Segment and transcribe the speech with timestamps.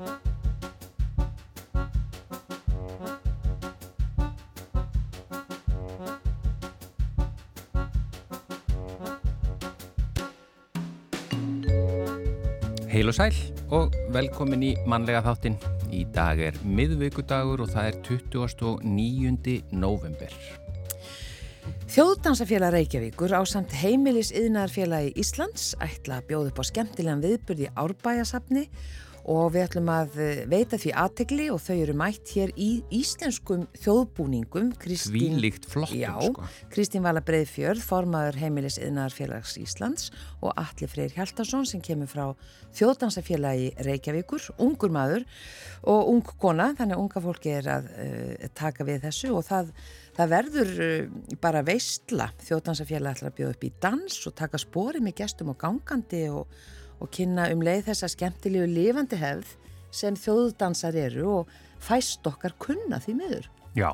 [0.00, 0.08] Heil
[13.08, 13.36] og sæl
[13.70, 15.58] og velkomin í mannlega þáttin.
[15.92, 19.54] Í dag er miðvíkudagur og það er 29.
[19.76, 20.32] november.
[21.92, 28.64] Þjóðdansafélag Reykjavíkur á samt heimilis yðnarfélagi Íslands ætla að bjóða upp á skemmtilegan viðbyrði árbæjasafni
[29.28, 33.66] og við ætlum að eh, veita því aðtegli og þau eru mætt hér í íslenskum
[33.82, 34.72] þjóðbúningum.
[34.80, 36.46] Kristín, Þvílíkt flottum já, sko.
[36.72, 40.08] Kristín Vala Breiðfjörð, formaður heimilis yðnarfélags Íslands
[40.40, 42.24] og Alli Freyr Hjaltarsson sem kemur frá
[42.78, 45.26] þjóðdansafélagi Reykjavíkur, ungur maður
[45.90, 49.72] og ung kona, þannig að unga fólki er að uh, taka við þessu og það,
[50.16, 52.30] það verður uh, bara veistla.
[52.46, 56.60] Þjóðdansafélagi ætla að bjóða upp í dans og taka spori með gestum og gangandi og
[57.00, 59.56] og kynna um leið þessa skemmtilegu lifandi hefð
[59.90, 63.50] sem þjóðdansar eru og fæst okkar kunna því miður.
[63.74, 63.90] Já,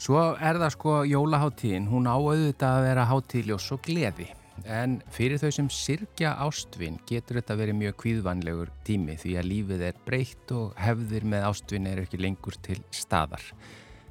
[0.00, 4.30] svo er það sko jólaháttíðin, hún áauðvitað að vera háttíðljós og gleði
[4.68, 9.84] en fyrir þau sem sirkja ástvinn getur þetta verið mjög kvíðvanlegur tími því að lífið
[9.88, 13.42] er breytt og hefðir með ástvinn er ekki lengur til staðar.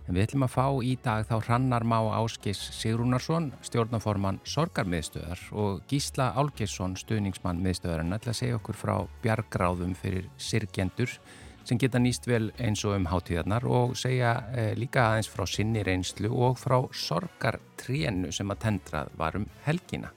[0.09, 5.83] En við ætlum að fá í dag þá hrannar má Áskis Sigrúnarsson, stjórnaforman Sorgarmiðstöðar og
[5.91, 11.13] Gísla Álgesson, stuðningsmann miðstöðarinn, ætla að segja okkur frá bjargráðum fyrir sirkjendur
[11.61, 15.85] sem geta nýst vel eins og um hátíðarnar og segja eh, líka aðeins frá sinni
[15.85, 20.09] reynslu og frá sorgartrénu sem að tendrað var um helgina.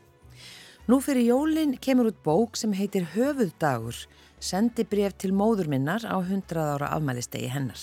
[0.90, 3.94] Nú fyrir jólinn kemur út bók sem heitir Höfuðdagur
[4.42, 7.78] sendi bref til móður minnar á 100 ára afmælistegi hennar.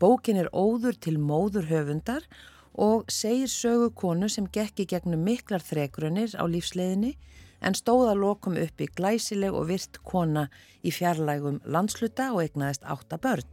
[0.00, 2.24] Bókin er óður til móður höfundar
[2.72, 7.12] og segir sögu konu sem gekki gegnum miklar þregrunir á lífsleiðinni
[7.60, 10.48] en stóða lokum upp í glæsileg og virt kona
[10.80, 13.44] í fjarlægum landsluta og egnaðist átta börn.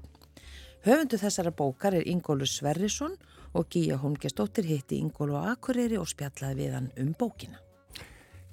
[0.88, 3.20] Höfundu þessara bókar er Ingólu Sverrisson
[3.52, 7.67] og Gíja Holmgestóttir hitti Ingólu á Akureyri og spjallaði við hann um bókina.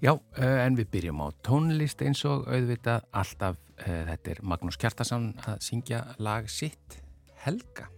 [0.03, 4.79] Já, eh, en við byrjum á tónlist eins og auðvitað alltaf Eh, þetta er Magnús
[4.79, 7.01] Kjartarsson að syngja lag sitt
[7.43, 7.89] Helga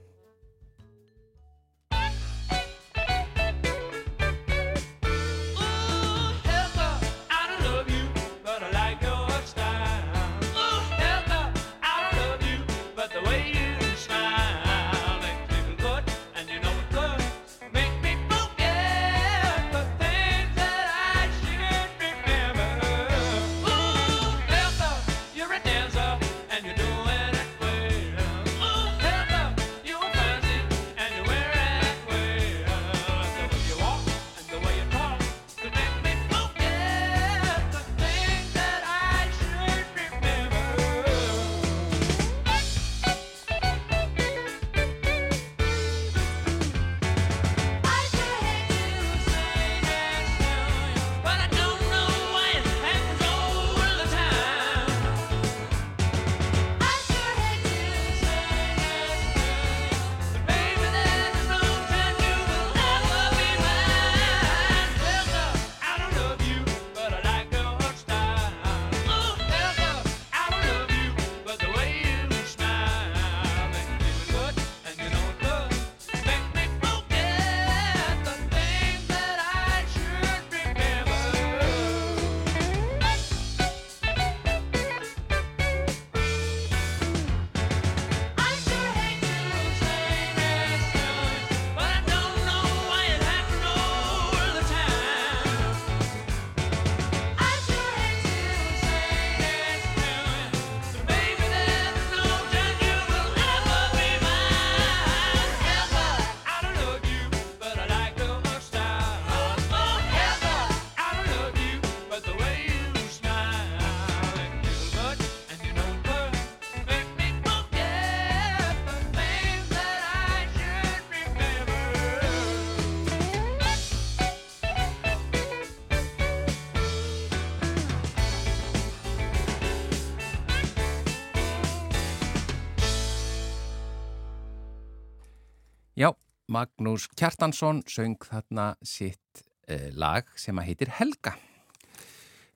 [136.86, 141.32] Magnús Kjartansson söng þarna sitt uh, lag sem að heitir Helga.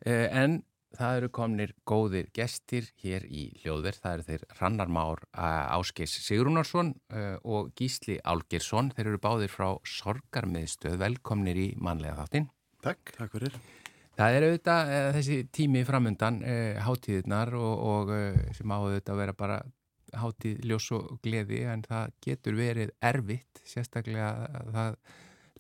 [0.07, 0.55] Uh, en
[0.95, 3.99] það eru komnir góðir gestir hér í hljóðverð.
[4.05, 6.95] Það eru þeir Rannarmár uh, Áskeis Sigrunarsson
[7.43, 8.93] og Gísli Álgersson.
[8.95, 11.01] Þeir eru báðir frá Sorgarmiðstöð.
[11.03, 12.47] Velkomnir í manlega þáttinn.
[12.87, 13.59] Takk, takk fyrir.
[14.21, 19.15] Það er auðvitað eh, þessi tími framundan, eh, hátíðirnar og, og eh, sem áður auðvitað
[19.15, 19.61] að vera bara
[20.17, 24.31] hátíð ljós og gleði en það getur verið erfitt, sérstaklega
[24.61, 24.97] að það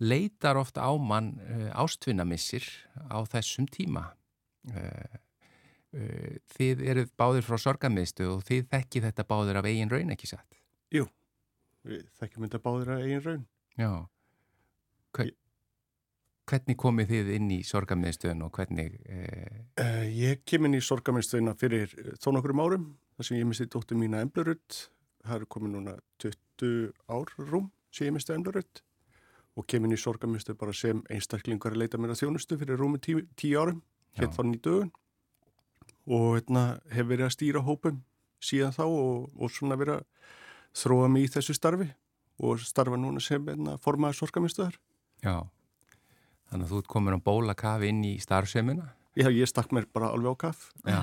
[0.00, 2.64] leitar ofta á mann eh, ástvinnamissir
[3.12, 4.06] á þessum tíma.
[4.73, 5.19] Eh,
[5.93, 10.31] eh, þið eruð báðir frá sorgamiðstu og þið þekkið þetta báðir af eigin raun ekki
[10.31, 10.56] satt.
[10.94, 11.05] Jú,
[11.87, 13.44] við þekkjum þetta báðir að eigin raun.
[13.76, 13.93] Já.
[15.17, 15.35] Hver,
[16.50, 18.96] hvernig komið þið inn í sorgamiðstöðun og hvernig...
[19.05, 20.08] Eh...
[20.17, 24.22] Ég kem inn í sorgamiðstöðuna fyrir þó nokkurum árum, þar sem ég misti dóttir mína
[24.25, 24.87] Emblurutt.
[25.20, 28.81] Það eru komið núna 20 ár rúm sem ég misti Emblurutt
[29.58, 33.00] og kem inn í sorgamiðstöð bara sem einstaklingar að leita mér að þjónustu fyrir rúmi
[33.02, 33.82] tí, tíu árum,
[34.17, 34.93] hér fann í dögun
[36.08, 36.62] og hérna,
[36.94, 38.00] hef verið að stýra hópum
[38.40, 40.31] síðan þá og, og svona verið að
[40.81, 41.90] þróa mig í þessu starfi
[42.40, 44.78] og starfa núna sem hérna, formaður sorgamiðstöðar.
[45.20, 45.43] Já,
[46.49, 48.94] þannig að þú ert komin á bólakafi inn í starfsemina?
[49.19, 50.70] Já, ég stakk mér bara alveg á kaff.
[50.87, 51.02] Já.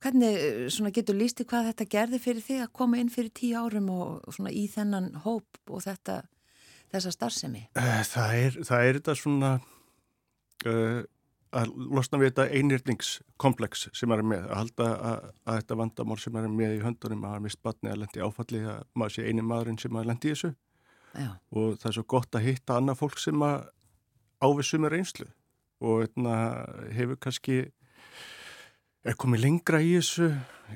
[0.00, 3.90] Hvernig svona, getur lísti hvað þetta gerði fyrir þig að koma inn fyrir tíu árum
[3.94, 6.22] og svona, í þennan hóp og þetta,
[6.92, 7.66] þessa starfsemi?
[7.76, 9.52] Það er, það er þetta svona
[10.66, 11.00] uh,
[11.50, 16.38] að losna við þetta einirningskomplex sem er með, að halda að, að þetta vandamál sem
[16.38, 19.44] er með í höndunum að hafa mist batni að lendi áfalli að maður sé eini
[19.46, 20.52] maðurinn sem að lendi í þessu
[21.10, 21.30] Já.
[21.50, 23.66] og það er svo gott að hitta annað fólk sem að
[24.40, 25.26] ávissum er einslu
[25.80, 26.34] og eitna,
[26.94, 27.58] hefur kannski
[29.06, 30.28] er komið lengra í þessu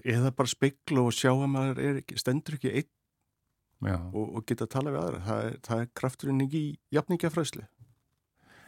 [0.03, 2.91] eða bara speikla og sjá að maður er, stendur ekki einn
[4.15, 5.23] og, og geta að tala við aðra.
[5.27, 6.63] Það er, það er krafturinn ekki.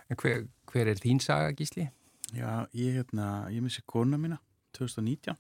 [0.07, 1.89] En hver, hver er þín saga, Gísli?
[2.35, 4.39] Já, ég, hérna, ég missi kona mína
[4.77, 5.39] 2019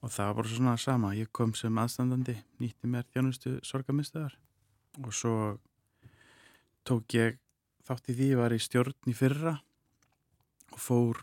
[0.00, 1.12] og það var bara svona sama.
[1.18, 4.38] Ég kom sem aðstandandi, nýtti mér þjónustu sorgamiðstöðar
[5.04, 5.34] og svo
[6.88, 7.36] tók ég
[7.84, 9.58] þátt í því, ég var í stjórn í fyrra
[10.72, 11.20] og fór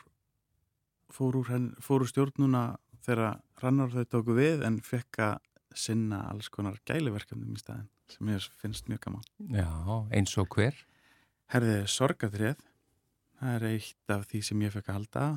[1.13, 2.63] fór úr, henn, fór úr stjórnuna
[3.05, 5.37] þegar rannar þau tóku við en fekk að
[5.77, 9.27] sinna alls konar gæliverkefnum í staðin sem ég finnst mjög gaman.
[9.51, 9.67] Já,
[10.15, 10.75] eins og hver?
[11.51, 12.63] Herðið sorgatrið,
[13.39, 15.27] það er eitt af því sem ég fekk að halda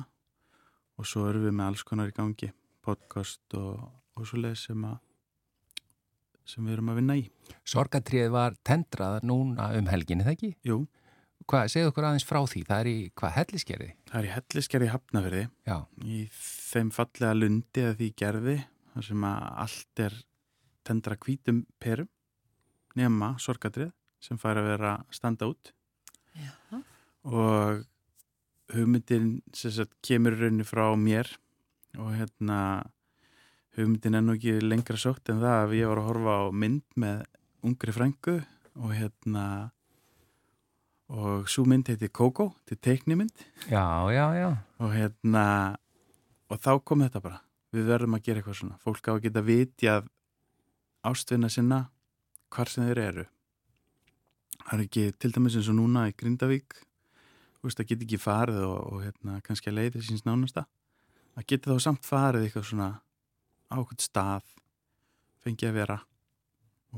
[0.99, 2.51] og svo erum við með alls konar í gangi,
[2.83, 3.83] podcast og,
[4.17, 4.87] og svo leið sem,
[6.47, 7.27] sem við erum að vinna í.
[7.67, 10.51] Sorgatrið var tendrað núna um helginni, það ekki?
[10.67, 10.81] Jú.
[11.49, 13.89] Hvað, segðu okkur aðeins frá því, það er í hvað, helliskerði?
[14.11, 15.77] Það er í helliskerði hafnaverði, Já.
[16.05, 18.57] í þeim fallega lundi eða því gerði,
[18.93, 20.17] þar sem að allt er
[20.87, 22.09] tendra kvítum perum,
[22.99, 23.91] nema sorgadrið
[24.21, 25.71] sem fær að vera standa út
[26.37, 26.51] Já.
[27.25, 27.85] og
[28.71, 31.29] hugmyndin sem sagt kemur raunni frá mér
[31.99, 32.57] og hérna
[33.77, 36.85] hugmyndin er nú ekki lengra sótt en það að ég var að horfa á mynd
[36.99, 37.23] með
[37.67, 38.37] ungri frængu
[38.79, 39.45] og hérna
[41.11, 43.45] og svo mynd heiti Coco, þetta er teiknimynd.
[43.67, 43.85] Já,
[44.15, 44.49] já, já.
[44.79, 45.45] og hérna
[46.51, 47.41] og þá kom þetta bara.
[47.71, 48.79] Við verðum að gera eitthvað svona.
[48.83, 50.07] Fólk á að geta vitjað
[51.07, 51.85] ástvinna sinna
[52.51, 53.27] hvar sem þeir eru.
[54.61, 56.81] Það er ekki til dæmis eins og núna í Grindavík
[57.61, 60.65] þú veist að geta ekki farið og, og hérna, kannski að leiði síns nánasta.
[61.37, 62.87] Að geta þá samt farið eitthvað svona
[63.69, 64.47] á okkur stað
[65.45, 65.97] fengið að vera.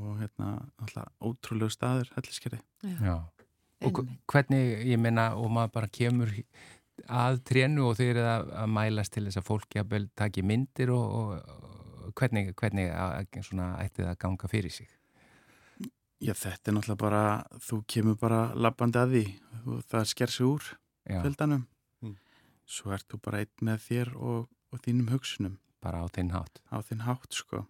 [0.00, 3.18] Og hérna alltaf ótrúlegu staður helliskerði Já.
[3.84, 4.00] Og
[4.30, 6.32] hvernig, ég menna, og maður bara kemur
[7.10, 10.92] að trénu og þeir eru að, að mælast til þess að fólk jafnvel taki myndir
[10.94, 14.88] og, og hvernig, hvernig að, svona, ætti það að ganga fyrir sig?
[16.24, 17.22] Já, þetta er náttúrulega bara,
[17.60, 19.24] þú kemur bara lappandi að því
[19.64, 20.68] og það sker sig úr
[21.04, 21.66] fjöldanum.
[22.04, 22.16] Mm.
[22.76, 25.58] Svo ert þú bara einn með þér og, og þínum hugsunum.
[25.84, 26.62] Bara á þinn hátt?
[26.72, 27.66] Á þinn hátt, sko.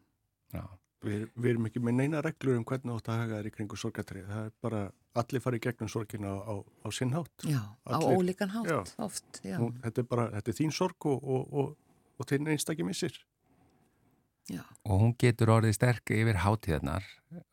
[0.54, 0.62] Já.
[1.04, 3.80] Við, við erum ekki með neina reglur um hvernig átt að haga þær í kringu
[3.80, 4.28] sorgatrið.
[4.30, 4.84] Það er bara
[5.20, 6.54] allir farið gegnum sorgina á, á,
[6.84, 7.46] á sinn hátt.
[7.46, 8.08] Já, allir.
[8.08, 8.80] á ólíkan hátt já.
[9.04, 9.40] oft.
[9.44, 9.58] Já.
[9.60, 11.70] Nú, þetta, er bara, þetta er þín sorg og, og,
[12.18, 13.16] og þinn einstakki missir.
[14.50, 14.60] Já.
[14.84, 17.06] Og hún getur orðið sterk yfir hátíðarnar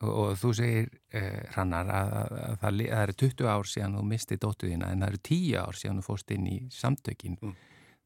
[0.04, 3.96] og, og þú segir, eh, Hrannar, að, að, að það, það eru 20 ár síðan
[3.96, 7.38] þú misti dóttuðina en það eru 10 ár síðan þú fórst inn í samtökin.
[7.40, 7.56] Mm.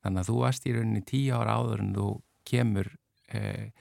[0.05, 2.09] Þannig að þú varst í rauninni 10 ár áður en þú
[2.45, 2.91] kemur
[3.33, 3.71] eh,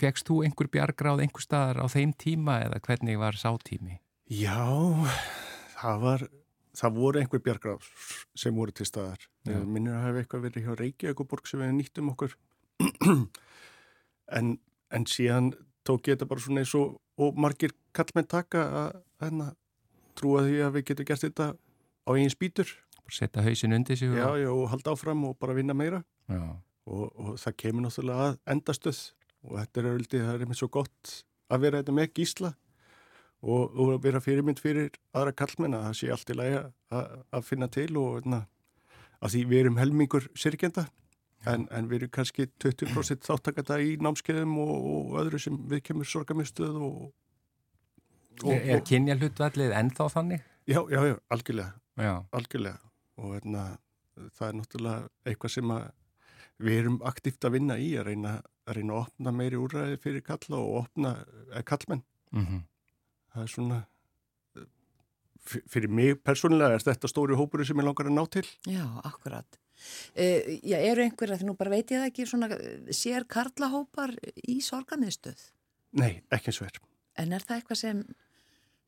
[0.00, 3.98] Fegst þú einhver bjargráð einhver staðar á þeim tíma eða hvernig var sátími?
[4.30, 4.62] Já,
[5.76, 6.26] það var
[6.80, 7.88] það voru einhver bjargráð
[8.38, 9.26] sem voru til staðar.
[9.44, 12.36] Minnir að hafa eitthvað verið hjá Reykjavík og borg sem við nýttum okkur
[14.38, 14.52] en,
[14.94, 15.52] en síðan
[15.86, 19.42] tók ég þetta bara svona eins og, og margir kallmenn taka að, að
[20.18, 22.72] trúa því að við getum gert þetta á eigin spýtur.
[23.10, 24.12] Setta hausin undir sig?
[24.14, 26.04] Já, já, og halda áfram og bara vinna meira.
[26.30, 26.60] Já.
[26.90, 29.00] Og, og það kemur náttúrulega að endastöð
[29.46, 31.12] og þetta er auðvitað, það er einmitt svo gott
[31.50, 32.50] að vera þetta með gísla
[33.40, 37.68] og, og vera fyrirmynd fyrir aðra kallmenn að það sé allt í lagi að finna
[37.72, 38.42] til og na,
[39.20, 40.88] að því við erum helmingur sirkjenda
[41.48, 46.08] en, en við erum kannski 20% þáttakata í námskeiðum og, og öðru sem við kemur
[46.08, 46.98] sorgamistuð og,
[48.44, 50.44] og Er, er kynja hlutvallið ennþá þannig?
[50.68, 52.12] Já, já, já, algjörlega, já.
[52.36, 52.78] algjörlega
[53.20, 53.64] og na,
[54.36, 55.72] það er náttúrulega eitthvað sem
[56.60, 58.34] við erum aktíft að vinna í að reyna
[58.68, 61.14] að reyna að opna meiri úræði fyrir kalla og opna
[61.54, 62.60] eh, kallmenn mm -hmm.
[63.34, 63.80] það er svona
[65.44, 69.58] fyrir mig persónulega er þetta stóri hópuri sem ég langar að ná til Já, akkurat
[70.16, 72.48] uh, Já, eru einhverja, því nú bara veit ég það ekki svona,
[72.92, 74.14] sér karlahópar
[74.48, 75.40] í sorganiðstöð?
[75.92, 76.80] Nei, ekki eins og er
[77.16, 78.04] En er það eitthvað sem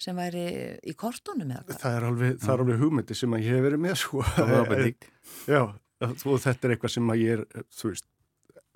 [0.03, 0.45] sem væri
[0.89, 1.81] í kortónum eða hvað?
[1.83, 4.25] Það er alveg, það er alveg hugmyndi sem að ég hef verið með sko.
[5.53, 5.63] Já,
[6.03, 8.09] og þetta er eitthvað sem að ég er þú veist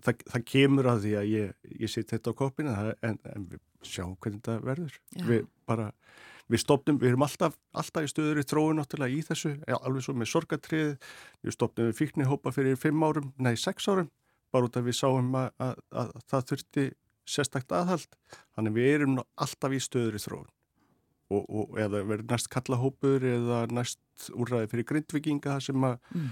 [0.05, 1.53] það, það kemur að því að ég,
[1.83, 4.99] ég sitt þetta á koppinu en, en við sjáum hvernig þetta verður.
[5.27, 5.89] Við bara,
[6.53, 8.47] við stopnum við erum alltaf, alltaf í stöður í
[8.79, 10.93] náttúrulega í þessu, alveg svo með sorgatrið
[11.43, 14.11] við stopnum við fíknihópa fyrir fimm árum, nei sex árum
[14.55, 16.85] bara út af við sáum að, að, að, að það þurfti
[17.27, 18.21] sérstakt aðhald.
[18.55, 20.53] Þannig við erum alltaf í stöður í tróun
[21.35, 26.29] og, og eða verður næst kallahópur eða næst úrræði fyrir grindvikinga sem að mm.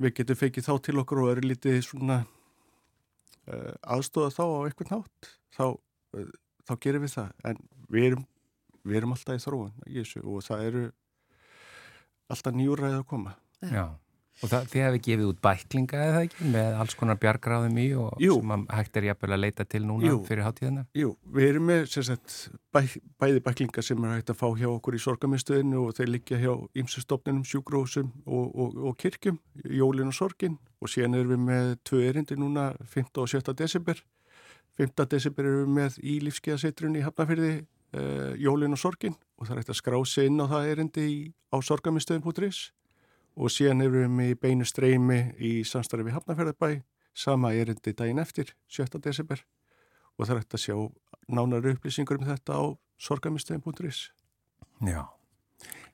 [0.00, 4.92] Við getum feikið þá til okkur og eru lítið svona uh, aðstóða þá á eitthvað
[4.94, 5.64] nátt þá,
[6.16, 6.30] uh,
[6.68, 7.32] þá gerum við það.
[7.50, 8.26] En við erum,
[8.84, 9.74] við erum alltaf í þróun
[10.24, 10.84] og það eru
[12.30, 13.34] alltaf nýjúræðið að koma.
[13.60, 13.84] Já,
[14.40, 18.22] og það, þið hefði gefið út bæklinga eða ekki með alls konar bjargráðum í og
[18.22, 18.36] Jú.
[18.38, 20.20] sem hægt er jafnvel að leita til núna Jú.
[20.28, 22.36] fyrir hátíðina Jú, við erum með sagt,
[22.72, 22.80] bæ,
[23.20, 26.52] bæði bæklinga sem er hægt að fá hjá okkur í sorgaminstöðinu og þeir liggja hjá
[26.82, 32.02] ymsustofnunum, sjúgrósum og, og, og kirkjum, jólin og sorgin og síðan erum við með tvö
[32.08, 33.12] erindi núna 5.
[33.20, 33.54] og 7.
[33.58, 34.00] desember
[34.80, 34.96] 5.
[35.12, 39.62] desember erum við með í lífskeiðasetrunni í Hafnafyrði uh, Jólin og Sorgin og það er
[39.62, 41.18] eftir að skrá sig inn á það erindi í,
[41.52, 42.70] á sorgamistöðum.is
[43.36, 46.82] og síðan erum við með beinu streymi í samstarfi við Hafnafyrðabæ
[47.14, 49.00] sama erindi daginn eftir 7.
[49.02, 49.42] desember
[50.18, 50.76] og það er eftir að sjá
[51.30, 52.62] nánari upplýsingur um þetta á
[53.00, 54.10] sorgamistöðum.is
[54.86, 55.02] Já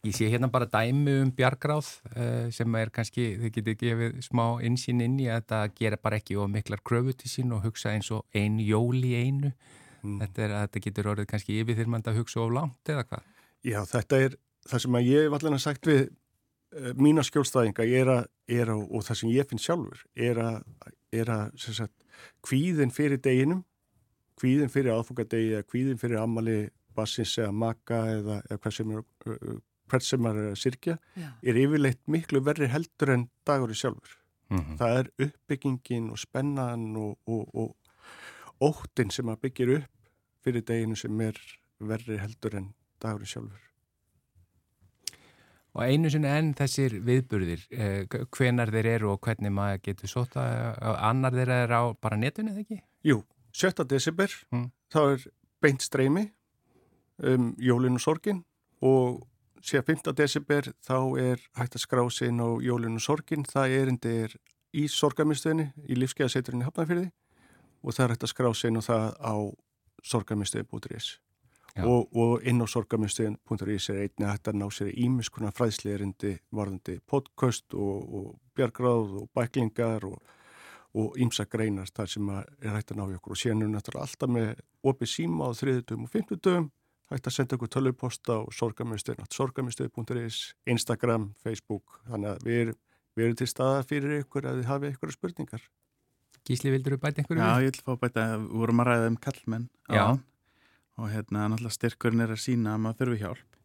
[0.07, 4.45] Ég sé hérna bara dæmi um bjargráð uh, sem er kannski, þið getur gefið smá
[4.67, 7.95] insýn inn í að þetta gera bara ekki og miklar kröfu til sín og hugsa
[7.95, 9.51] eins og ein jól í einu.
[10.05, 10.21] Mm.
[10.23, 13.27] Þetta, er, þetta getur orðið kannski yfirþyrmand að hugsa of langt eða hvað?
[13.67, 14.39] Já, þetta er
[14.71, 16.07] það sem að ég hef allan að sagt við
[16.99, 20.59] mína skjólstæðinga er að, er að, og það sem ég finn sjálfur er að,
[21.15, 21.95] er að sagt,
[22.47, 23.63] kvíðin fyrir deginum,
[24.41, 26.59] kvíðin fyrir aðfokkadegi eða kvíðin fyrir ammali
[26.97, 29.05] bassins eða maka eða, eða hvað sem er
[29.91, 31.29] hvert sem er að sirkja Já.
[31.43, 34.17] er yfirleitt miklu verri heldur en dagur í sjálfur.
[34.51, 34.79] Mm -hmm.
[34.79, 37.77] Það er uppbyggingin og spennan og, og, og
[38.61, 40.11] óttin sem að byggir upp
[40.43, 41.39] fyrir deginu sem er
[41.79, 43.63] verri heldur en dagur í sjálfur.
[45.77, 50.43] Og einu sinni enn þessir viðburðir, eh, hvenar þeir eru og hvernig maður getur sota,
[51.05, 52.81] annar þeir eru á bara netinu eða ekki?
[53.05, 53.21] Jú,
[53.53, 53.85] 7.
[53.85, 54.71] desember, mm.
[54.93, 55.27] þá er
[55.61, 56.31] beint streymi
[57.29, 58.43] um jólinu sorgin
[58.81, 59.27] og
[59.67, 60.13] síðan 5.
[60.17, 64.35] desember þá er hægt að skrá sín á Jólinu Sorgin, það er endur
[64.77, 67.09] í sorgamiðstöðinni í lífskeiðaseturinn í Hafnarfyrði
[67.83, 69.35] og það er hægt að skrá sín og það á
[70.13, 71.09] sorgamiðstöðin.is
[71.85, 77.75] og, og inn á sorgamiðstöðin.is er einni hægt að ná sér ímiskunar fræðsleirindi varðandi podcast
[77.75, 80.23] og, og bjargráð og bæklingar og
[80.97, 84.31] og ímsa greinar þar sem er hægt að ná ykkur og séðan er náttúrulega alltaf
[84.33, 86.69] með opið síma á þriðutum og fymtutum
[87.13, 90.39] hægt að senda okkur tölvuposta á sorgamiðstöð, sorgamiðstöð.is,
[90.73, 92.73] Instagram, Facebook, þannig að við,
[93.15, 95.69] við erum til staða fyrir ykkur að þið hafi ykkur spurningar.
[96.47, 97.45] Gísli, vildur þú bæta einhverju?
[97.45, 100.19] Já, ég vil fá bæta, við vorum að ræða um kallmenn á,
[100.97, 103.61] og hérna náttúrulega styrkurinn er að sína að maður þurfi hjálp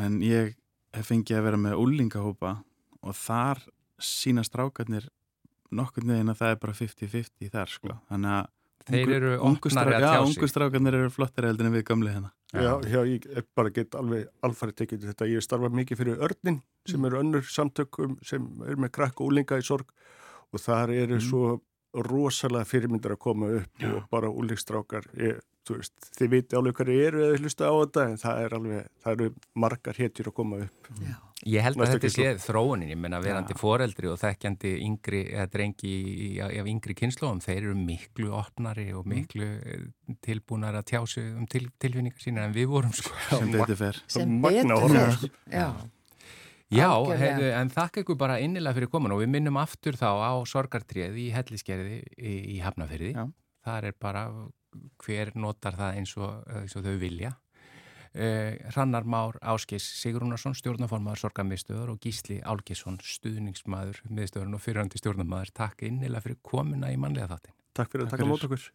[0.00, 0.54] en ég
[0.96, 2.54] hef fengið að vera með úlingahópa
[3.00, 3.64] og þar
[4.00, 5.10] sína strákarnir
[5.70, 8.48] nokkur neginn að það er bara 50-50 þar sko, þannig að
[8.90, 10.16] Þeir eru opnari að tjá sig.
[10.16, 12.30] Já, ungustrákarnir eru flottari heldur en við gamli hérna.
[12.50, 15.28] Já, já, ég bara get alveg alfarið tekið þetta.
[15.30, 16.56] Ég starfa mikið fyrir Örnin
[16.88, 19.92] sem eru önnur samtökum sem eru með krakk og úlinga í sorg
[20.50, 21.26] og þar eru mm.
[21.28, 21.60] svo
[22.08, 23.92] rosalega fyrirmyndar að koma upp já.
[23.92, 25.06] og bara úlingstrákar,
[25.78, 29.16] veist, þið viti alveg hverju eru eða hlusta á þetta en það er alveg, það
[29.16, 29.28] eru
[29.64, 30.90] margar hetjur að koma upp.
[31.00, 31.18] Já.
[31.48, 33.58] Ég held að þetta sé þróunin, ég menna verandi ja.
[33.60, 35.92] foreldri og þekkjandi yngri, eða drengi
[36.44, 39.14] af yngri kynnslóðum, þeir eru miklu opnari og mm.
[39.14, 40.18] miklu mm.
[40.26, 43.16] tilbúnar að tjásu um til, tilfinningar sína en við vorum sko.
[43.30, 44.02] Sem betur fer.
[44.12, 45.66] Sem betur fer, já.
[46.70, 50.32] Já, hefðu, en þakka ykkur bara innilega fyrir komin og við minnum aftur þá á
[50.46, 53.14] sorgartrið í helliskerði í, í Hafnafyrði.
[53.66, 54.28] Það er bara
[55.02, 57.32] hver notar það eins og, eh, eins og þau vilja.
[58.12, 65.54] Eh, Hrannar Már Áskis Sigrúnarsson, stjórnaformaður sorgamiðstöður og Gísli Álgesson, stuðningsmaður miðstöðurinn og fyrirhandi stjórnamaður.
[65.54, 67.54] Takk innilega fyrir komuna í manlega þáttin.
[67.72, 68.70] Takk fyrir að taka mót okkur.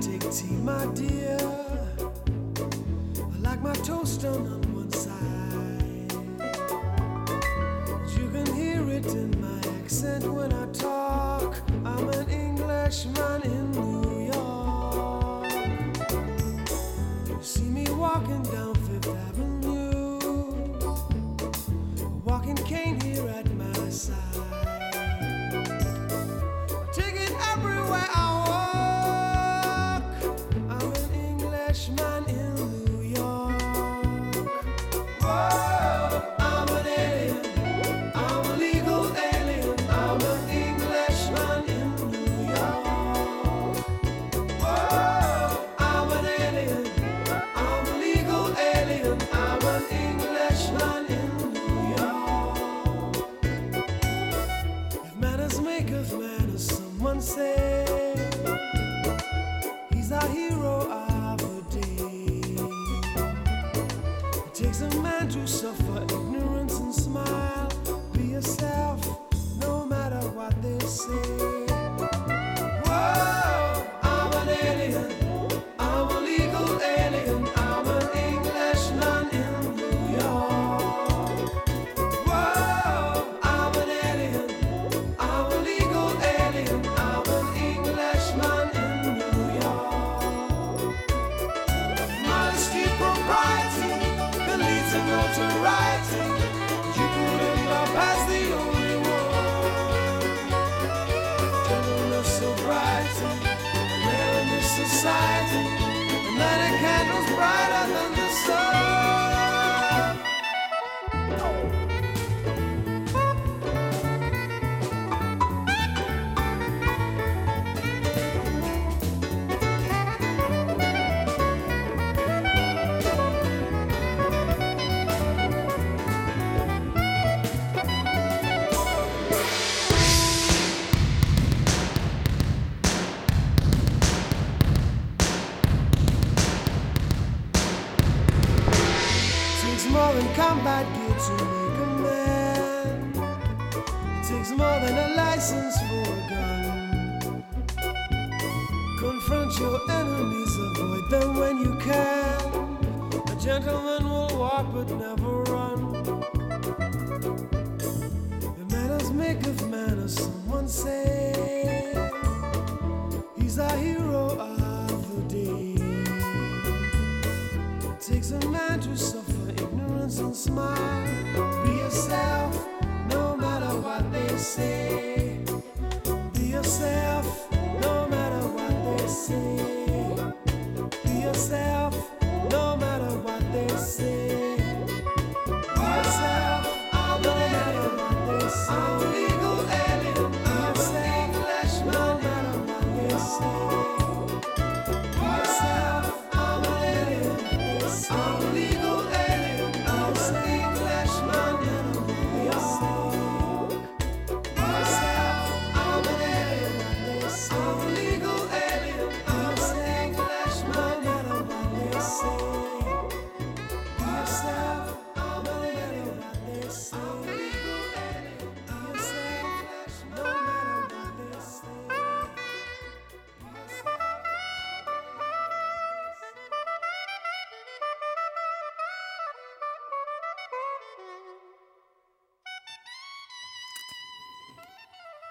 [0.00, 1.47] take tea, my dear.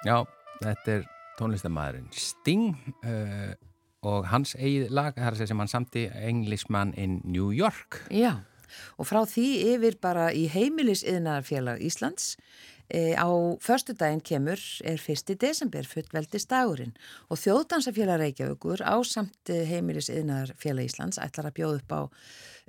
[0.08, 0.22] Já,
[0.62, 2.70] þetta er tónlistamæðurinn Sting
[3.04, 3.52] uh,
[4.08, 8.00] og hans eigið lag, það er sem hann samti Englisman in New York.
[8.14, 8.38] Já,
[8.96, 12.36] og frá því yfir bara í heimilisiðnarfélag Íslands
[12.88, 13.28] eh, á
[13.60, 16.96] förstu daginn kemur er fyrsti desember fullveldist dagurinn
[17.28, 22.02] og þjóðdansafélag Reykjavíkur á samt eh, heimilisiðnarfélag Íslands ætlar að bjóða upp á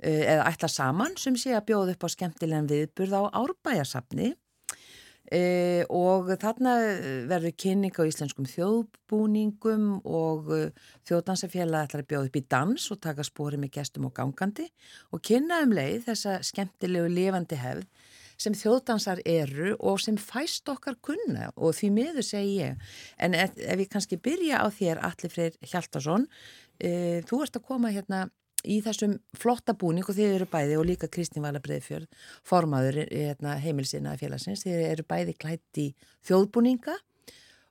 [0.03, 4.33] eh, eða ætlar saman sem sé að bjóða upp á skemmtilegan viðburð á árbæjarsafni.
[5.29, 6.71] E, og þarna
[7.29, 13.01] verður kynning á íslenskum þjóðbúningum og uh, þjóðdansafélag ætlar að bjóða upp í dans og
[13.03, 14.65] taka spori með gestum og gangandi
[15.13, 17.85] og kynna um leið þessa skemmtilegu lifandi hefð
[18.39, 22.89] sem þjóðdansar eru og sem fæst okkar kunna og því miður segi ég.
[23.19, 26.25] En ef, ef ég kannski byrja á þér, Alli Freyr Hjaltarsson,
[26.79, 28.25] e, þú ert að koma hérna
[28.67, 32.09] í þessum flotta búning og þið eru bæði og líka Kristín Vala Breiðfjörð
[32.47, 35.87] formaður hérna, heimilsina félagsins, þið eru bæði klætt í
[36.27, 36.97] þjóðbúninga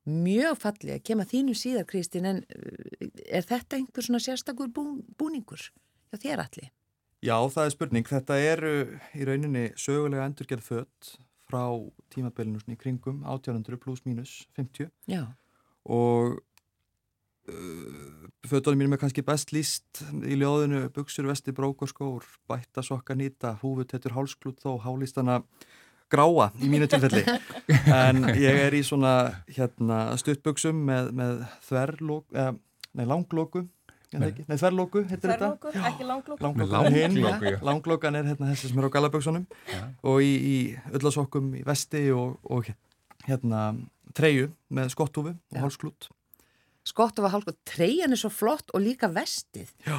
[0.08, 5.02] mjög fallið að kema þínu síðar Kristín en uh, er þetta einhver svona sérstakur bú,
[5.20, 5.68] búningur
[6.08, 6.72] hjá þér allir?
[7.18, 8.06] Já, það er spurning.
[8.06, 8.74] Þetta eru
[9.18, 11.16] í rauninni sögulega endurgerð fött
[11.48, 11.64] frá
[12.14, 15.24] tímabilinu í kringum 1800 pluss mínus 50 Já.
[15.88, 16.38] og
[18.48, 23.16] fötunum mínum er kannski best líst í ljóðinu buksur, vesti, brók og skór bætta, sokka,
[23.18, 25.40] nýta, húfut, hettur, hálsklút þó hálistana
[26.12, 27.24] gráa í mínu tilfelli.
[28.00, 32.54] En ég er í svona hérna, stuttbuksum með, með þverlók eh,
[32.96, 33.66] nei, langlóku
[34.14, 35.52] nei, þverlóku, heitir þetta.
[35.60, 39.48] Þverlóku, ekki langlóku Langlókan er hinn, Langlóku, langlókan er hérna þessi sem er á galaböksunum
[39.68, 39.82] Já.
[40.08, 40.56] og í, í
[40.96, 42.70] öllasokkum í vesti og, og
[43.28, 43.72] hérna
[44.16, 45.60] treyu með skotthúfu og Já.
[45.66, 46.08] hálsklút
[46.88, 49.70] Skott og var hálf, treyjan er svo flott og líka vestið.
[49.84, 49.98] Já,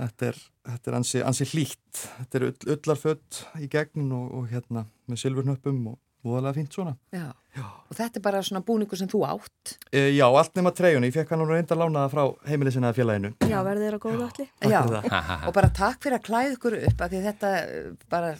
[0.00, 2.04] þetta er, þetta er ansi, ansi hlýtt.
[2.20, 6.96] Þetta er ull, ullarfött í gegn og, og hérna með silfurnöppum og voðalega fínt svona.
[7.14, 7.28] Já.
[7.58, 7.64] Já.
[7.90, 9.72] Og þetta er bara svona búningur sem þú átt.
[9.90, 11.08] E, já, allt nema treyjunni.
[11.10, 13.30] Ég fekk hann nú reynda lánaða frá heimilisina að félaginu.
[13.48, 17.22] Já, verður þeirra góða allir Og bara takk fyrir að klæða ykkur upp að því
[17.24, 18.34] þetta eh, bara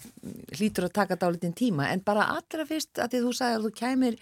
[0.59, 3.74] hlýtur að taka dálítinn tíma en bara allra fyrst að því þú sagði að þú
[3.81, 4.20] kæmir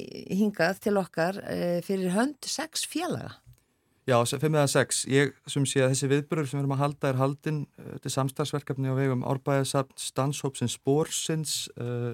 [0.00, 3.38] hingað til okkar eh, fyrir hönd sex félaga.
[4.04, 5.04] Já, fimm eða sex.
[5.08, 8.10] Ég sem sé að þessi viðburður sem við erum að halda er haldinn uh, til
[8.12, 12.12] samstagsverkefni á vegum Árbæðasafn, Stanshópsins, Bórsins, uh,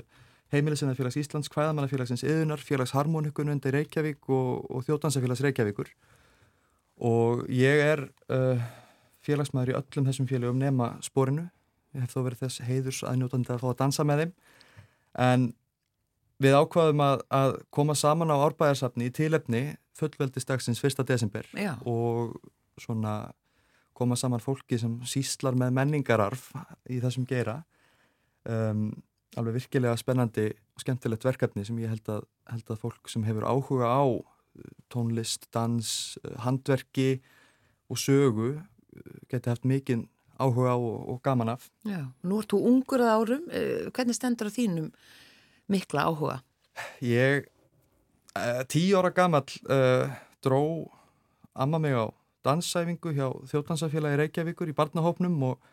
[0.54, 5.90] heimilisina félags Íslands, Kvæðamannafélagsins, Yðunar, félags Harmonikunund í Reykjavík og, og Þjótansafélags Reykjavíkur.
[7.10, 8.62] Og ég er uh,
[9.26, 11.48] félagsmaður í öllum þessum félagum nema spórinu.
[11.96, 14.34] Ég hef þó verið þess heiðurs aðnjótandi að fá að dansa með þeim.
[15.26, 15.50] En
[16.40, 19.62] við ákvaðum að, að koma saman á Árbæðarsafni í tilefni
[20.00, 21.04] fullveldisdagsins 1.
[21.08, 21.74] desember Já.
[21.84, 22.36] og
[22.80, 23.32] svona
[23.96, 26.48] koma saman fólki sem síslar með menningararf
[26.88, 27.60] í þessum geira
[28.48, 28.88] um,
[29.38, 33.46] alveg virkilega spennandi og skemmtilegt verkefni sem ég held að, held að fólk sem hefur
[33.46, 34.24] áhuga á uh,
[34.92, 35.92] tónlist, dans,
[36.24, 37.20] uh, handverki
[37.90, 38.62] og sögu uh,
[39.30, 40.08] geti haft mikinn
[40.40, 41.68] áhuga á og, og gaman af.
[41.84, 42.06] Já.
[42.24, 43.42] Nú ert þú ungur að árum.
[43.92, 44.86] Hvernig stendur á þínum
[45.70, 46.38] mikla áhuga?
[47.04, 47.46] Ég,
[48.34, 50.10] uh, tíu ára gamall, uh,
[50.42, 50.62] dró
[51.54, 52.08] amma mig á
[52.46, 55.72] dansæfingu hjá þjóttansafélagi Reykjavíkur í barnahópnum og,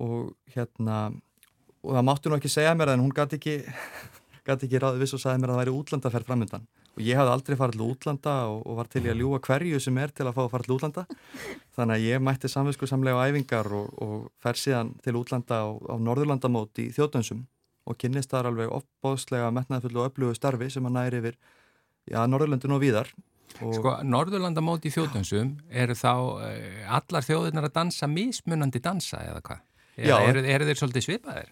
[0.00, 1.10] og hérna,
[1.82, 3.56] og það máttu nú ekki segja mér en hún gæti ekki,
[4.48, 6.70] gæti ekki ráði viss og sagði mér að það væri útlandaferð framöndan.
[6.92, 9.78] Og ég hafði aldrei farið til útlanda og, og var til í að ljúa hverju
[9.80, 11.04] sem er til að fá að fara til útlanda.
[11.76, 15.94] Þannig að ég mætti samvisku samlega æfingar og, og fer síðan til útlanda á, á
[15.96, 17.46] Norðurlandamóti í þjóttansum
[17.88, 21.36] og kynnist þar alveg opbóðslega metnaðfullu og öflugu starfi sem að næri yfir
[22.06, 23.10] já, Norðurlöndin og víðar
[23.60, 29.42] og Sko, Norðurlandamóti í þjóðdansum eru þá uh, allar þjóðirnar að dansa mismunandi dansa eða
[29.44, 29.64] hvað?
[30.00, 30.14] Já.
[30.24, 31.50] Eru, eru þeir svolítið svipaðir?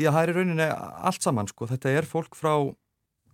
[0.00, 0.68] já, það er í rauninni
[1.10, 1.68] allt saman sko.
[1.68, 2.54] þetta er fólk frá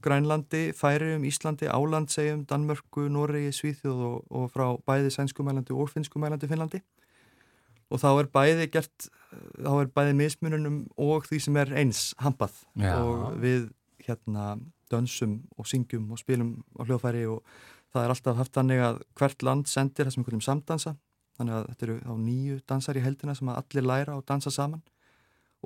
[0.03, 6.83] Grænlandi, Færium, Íslandi, Álandsegjum, Danmörku, Noregi, Svíþjóð og, og frá bæði sænskumælandi og finskumælandi Finnlandi
[7.91, 9.09] og þá er bæði gert,
[9.63, 12.63] þá er bæði mismununum og því sem er eins hampað.
[12.75, 12.97] Já.
[12.99, 13.69] og við
[14.07, 14.57] hérna
[14.93, 17.43] dönsum og syngjum og spilum á hljóðfæri og
[17.95, 20.95] það er alltaf haft þannig að hvert land sendir þessum einhverjum samdansa.
[21.37, 24.53] Þannig að þetta eru þá nýju dansar í heldina sem að allir læra og dansa
[24.53, 24.83] saman.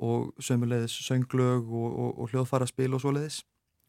[0.01, 3.41] Og sömulegðis sönglög og, og, og hljóðfæra spil og svoleiðis.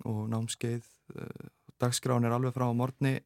[0.06, 0.84] Og námskeið
[1.16, 1.48] uh,
[1.82, 3.20] dagskrán er alveg frá morgni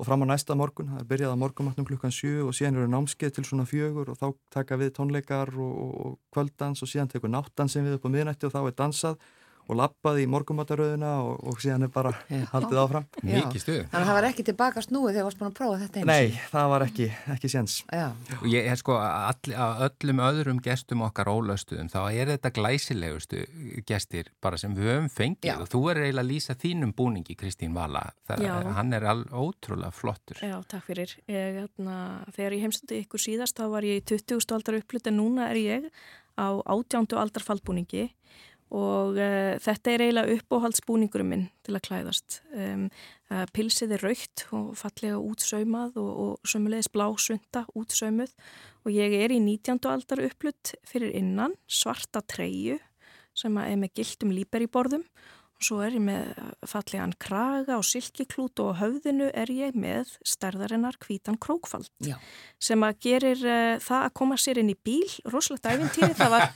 [0.00, 2.88] og fram á næsta morgun, það er byrjað á morgumatnum klukkan 7 og síðan eru
[2.90, 4.26] námskeið til svona fjögur og þá
[4.56, 5.76] taka við tónleikar og,
[6.06, 9.30] og, kvöldans og síðan tekur náttansin við upp á miðnætti og þá er dansað
[9.70, 12.42] og lappað í morgumataröðuna og, og síðan er bara Já.
[12.52, 13.06] haldið áfram.
[13.22, 13.78] Mikið stuð.
[13.92, 16.10] Þannig að það var ekki tilbaka snúið þegar þú varst búin að prófa þetta eins.
[16.10, 17.76] Nei, það var ekki, ekki séns.
[17.88, 18.06] Já.
[18.38, 23.44] Og ég er sko all, að öllum öðrum gestum okkar ólöstuðum, þá er þetta glæsilegustu
[23.88, 25.56] gestir bara sem við höfum fengið Já.
[25.58, 28.04] og þú er eiginlega að lýsa þínum búningi Kristín Vala.
[28.28, 28.46] Það,
[28.76, 30.42] hann er al, ótrúlega flottur.
[30.42, 31.14] Já, takk fyrir.
[31.30, 31.98] Ég, hérna,
[32.34, 34.42] þegar ég heimstandi ykkur síðast þá var ég í 20.
[34.56, 35.88] aldar upplut en núna er ég
[36.36, 37.12] á 18.
[37.20, 38.08] aldar faldbúningi
[38.72, 42.38] og uh, þetta er eiginlega uppóhaldsbúningurum minn til að klæðast.
[42.56, 42.86] Um,
[43.28, 48.32] uh, pilsið er raukt og fallega útsaumað og, og sömulegis blásunda útsaumuð
[48.82, 49.82] og ég er í 19.
[49.90, 52.78] aldar upplut fyrir innan svarta treyju
[53.36, 56.30] sem er með gildum líper í borðum og svo er ég með
[56.68, 62.16] fallegan kraga og silkiklút og á höfðinu er ég með stærðarinnar hvítan krókfald Já.
[62.62, 66.46] sem að gerir uh, það að koma sér inn í bíl, rosalegt æfintýri, það var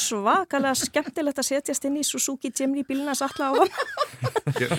[0.00, 3.74] svakalega skemmtilegt að setjast inn í Suzuki Jimny bílinas alla á hann.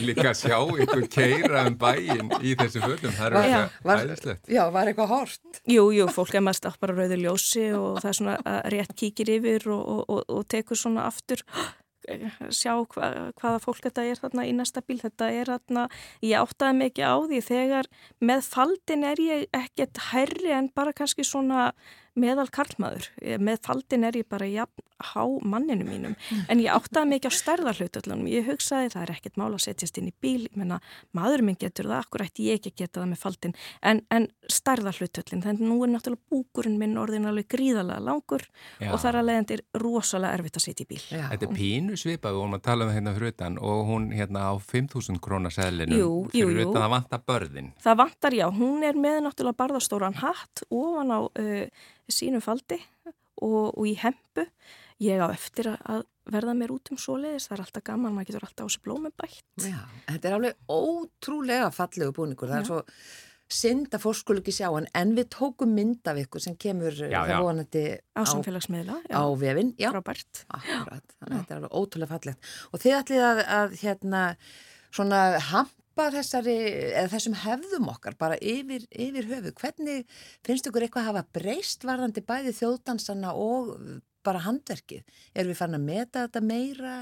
[0.04, 4.50] Líka að sjá ykkur keira um bæin í þessu fötum, það er eitthvað æðislegt.
[4.52, 5.62] Já, var eitthvað hort?
[5.70, 9.32] Jú, jú, fólk er mest bara rauður ljósi og það er svona að rétt kíkir
[9.38, 11.44] yfir og, og, og, og tekur svona aftur
[12.50, 15.88] sjá hva, hvaða fólk þetta er þarna í næsta bíl, þetta er þarna
[16.26, 21.26] ég áttaði ekki á því þegar með faldin er ég ekkert herri en bara kannski
[21.28, 21.72] svona
[22.19, 26.15] meðal karlmaður, með faldin er ég bara jafn há manninu mínum.
[26.51, 30.10] En ég áttaði ekki á stærðarhlutöllunum ég hugsaði það er ekkert mál að setjast inn
[30.10, 30.43] í bíl.
[30.49, 30.79] Ég menna,
[31.15, 32.03] maður minn getur það.
[32.03, 35.93] Akkur ætti ég ekki að geta það með faldin en, en stærðarhlutöllin, þannig nú er
[35.93, 38.43] náttúrulega búkurinn minn orðin alveg gríðalega langur
[38.82, 38.89] Já.
[38.91, 41.01] og þar að leiðandi er rosalega erfitt að setja í bíl.
[41.05, 41.25] Já.
[41.32, 44.49] Þetta er pínu svipað, við vorum að tala um hérna fyrir utan og hún hérna
[44.51, 46.03] á 5.000 krónaseðlinum
[46.34, 46.67] fyrir jú.
[46.67, 46.84] utan.
[46.84, 47.71] að vanta börðin.
[47.84, 52.80] Það vantar já, hún er með náttúrulega barðastóran hatt ofan á uh, sínum faldi
[53.41, 54.45] og, og í hempu.
[55.00, 58.28] Ég á eftir að- að verða mér út um svoleiðis, það er alltaf gaman, maður
[58.34, 59.43] getur alltaf á þessu blómi bætt.
[59.63, 59.80] Já,
[60.12, 62.50] þetta er alveg ótrúlega fallegu búningur.
[62.52, 62.69] Það er Já.
[62.69, 62.84] svo
[63.50, 66.91] synd að fólk skul ekki sjá hann, en við tókum mynd af ykkur sem kemur
[66.93, 67.39] Já, já, já.
[67.41, 69.72] vonandi Á samfélagsmiðla, já, á vefinn.
[69.80, 70.43] Já, frábært.
[70.54, 71.15] akkurat.
[71.17, 72.39] Þannig að þetta er alveg ótrúlega fallegt.
[72.74, 74.22] Og þið ætlið að, að hérna,
[74.91, 75.74] svona hampa
[76.15, 76.57] þessari,
[76.93, 79.55] eða þessum hefðum okkar bara yfir, yfir höfuð.
[79.59, 83.73] Hvernig finnst ykkur eitthvað að hafa breyst varðandi bæði þjóðdansana og
[84.25, 85.03] bara handverkið?
[85.33, 86.95] Erum við farin að meta þetta meira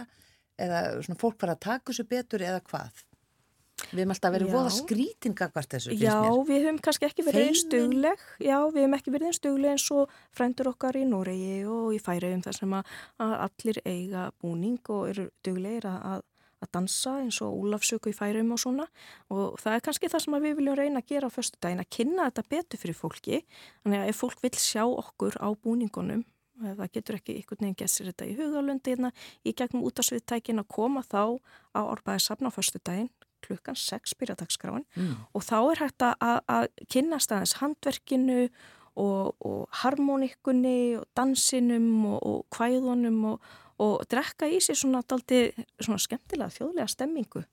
[0.57, 3.03] eða svona fólk fara að taka þessu betur eða hvað?
[3.77, 6.39] Við hefum alltaf verið voða skrýtingakvart þessu, finnst Já, mér.
[6.47, 7.91] við höfum kannski ekki verið eins Feimin.
[7.91, 11.91] dugleg, já, við höfum ekki verið eins dugleg eins og frændur okkar í Noregi og
[11.93, 16.25] í Færiðum þar sem að, að allir eiga búning og eru duglegir að,
[16.61, 18.87] að, dansa eins og Úlafsöku í Færiðum og svona.
[19.33, 21.91] Og það er kannski það sem við viljum reyna að gera á föstu daginn, að
[21.97, 23.43] kynna þetta betur fyrir fólki,
[23.83, 26.23] þannig að ef fólk vil sjá okkur á búningunum
[26.63, 29.13] eh, það getur ekki einhvern veginn gessir þetta í hugalundi hérna
[29.45, 31.37] í gegnum útasviðtækin að koma þá
[31.77, 33.11] á orðbæðisafn á föstu daginn
[33.45, 35.15] klukkan 6 byrjadagsgráin Mm.
[35.33, 38.49] og þá er hægt að, að, kynast aðeins handverkinu
[38.97, 43.41] og, og harmonikunni og dansinum og, og kvæðunum og,
[43.83, 47.43] og drekka í sér svona, daldi, svona skemmtilega þjóðlega stemmingu.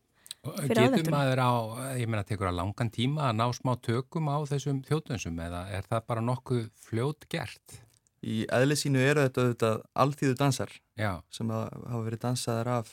[0.44, 1.14] Fyrir Getur aðventunum.
[1.14, 1.52] maður á,
[1.96, 5.88] ég meina, tekur að langan tíma að ná smá tökum á þessum þjóðdönsum eða er
[5.88, 7.78] það bara nokkuð fljót gert?
[8.24, 12.92] Í eðli sínu eru þetta auðvitað alþýðu dansar Já, sem að hafa verið dansaðar af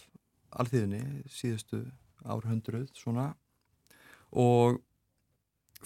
[0.64, 1.82] alþýðunni síðustu
[2.24, 3.34] árhundruð svona
[4.32, 4.80] og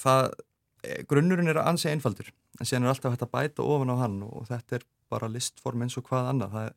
[0.01, 0.33] það,
[0.83, 2.29] eh, grunnurinn er ansi einfaldur
[2.59, 5.85] en síðan er alltaf hægt að bæta ofan á hann og þetta er bara listform
[5.85, 6.69] eins og hvað annað það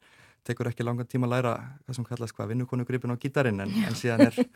[0.49, 3.73] tekur ekki langan tíma að læra hvað sem kallast hvað vinnukonu gripin á gítarinn en,
[3.87, 4.39] en síðan er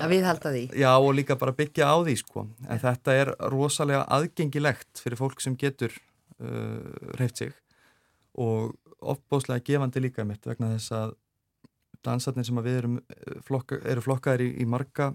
[0.00, 0.62] Að við halda því.
[0.80, 2.46] Já, og líka bara byggja á því, sko.
[2.64, 5.92] En þetta er rosalega aðgengilegt fyrir fólk sem getur
[6.40, 7.52] uh, reyft sig
[8.40, 11.12] og ofbóðslega gefandi líka mitt vegna þess að
[12.06, 15.10] dansarnir sem að við erum eh, flokka, eru flokkaðir í, í marga,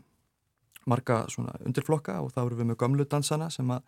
[0.87, 3.87] marga svona undirflokka og þá erum við með gömlu dansana sem að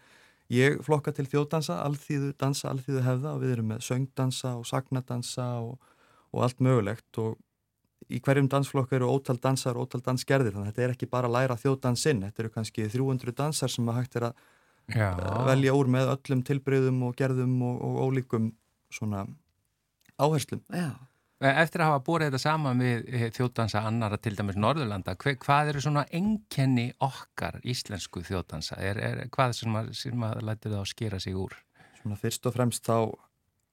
[0.51, 5.47] ég flokka til þjóðdansa, alþýðu dansa, alþýðu hefða og við erum með söngdansa og sagnadansa
[5.67, 5.77] og,
[6.33, 7.37] og allt mögulegt og
[8.09, 11.29] í hverjum dansflokka eru ótal dansar og ótal dansgerðir þannig að þetta er ekki bara
[11.29, 14.41] að læra þjóðdansinn þetta eru kannski 300 dansar sem að hægt er að
[14.95, 15.11] já.
[15.49, 18.49] velja úr með öllum tilbreyðum og gerðum og, og ólíkum
[18.93, 19.27] svona
[20.17, 20.91] áherslum Já.
[21.39, 25.69] Eftir að hafa búið þetta saman við eh, þjóðdansa annara til dæmis Norðurlanda, hver, hvað
[25.71, 28.75] eru svona enkenni okkar íslensku þjóðdansa?
[28.83, 31.55] Er, er, hvað sem að, sem að lætur það að skera sig úr?
[32.01, 32.95] svona fyrst og fremst þá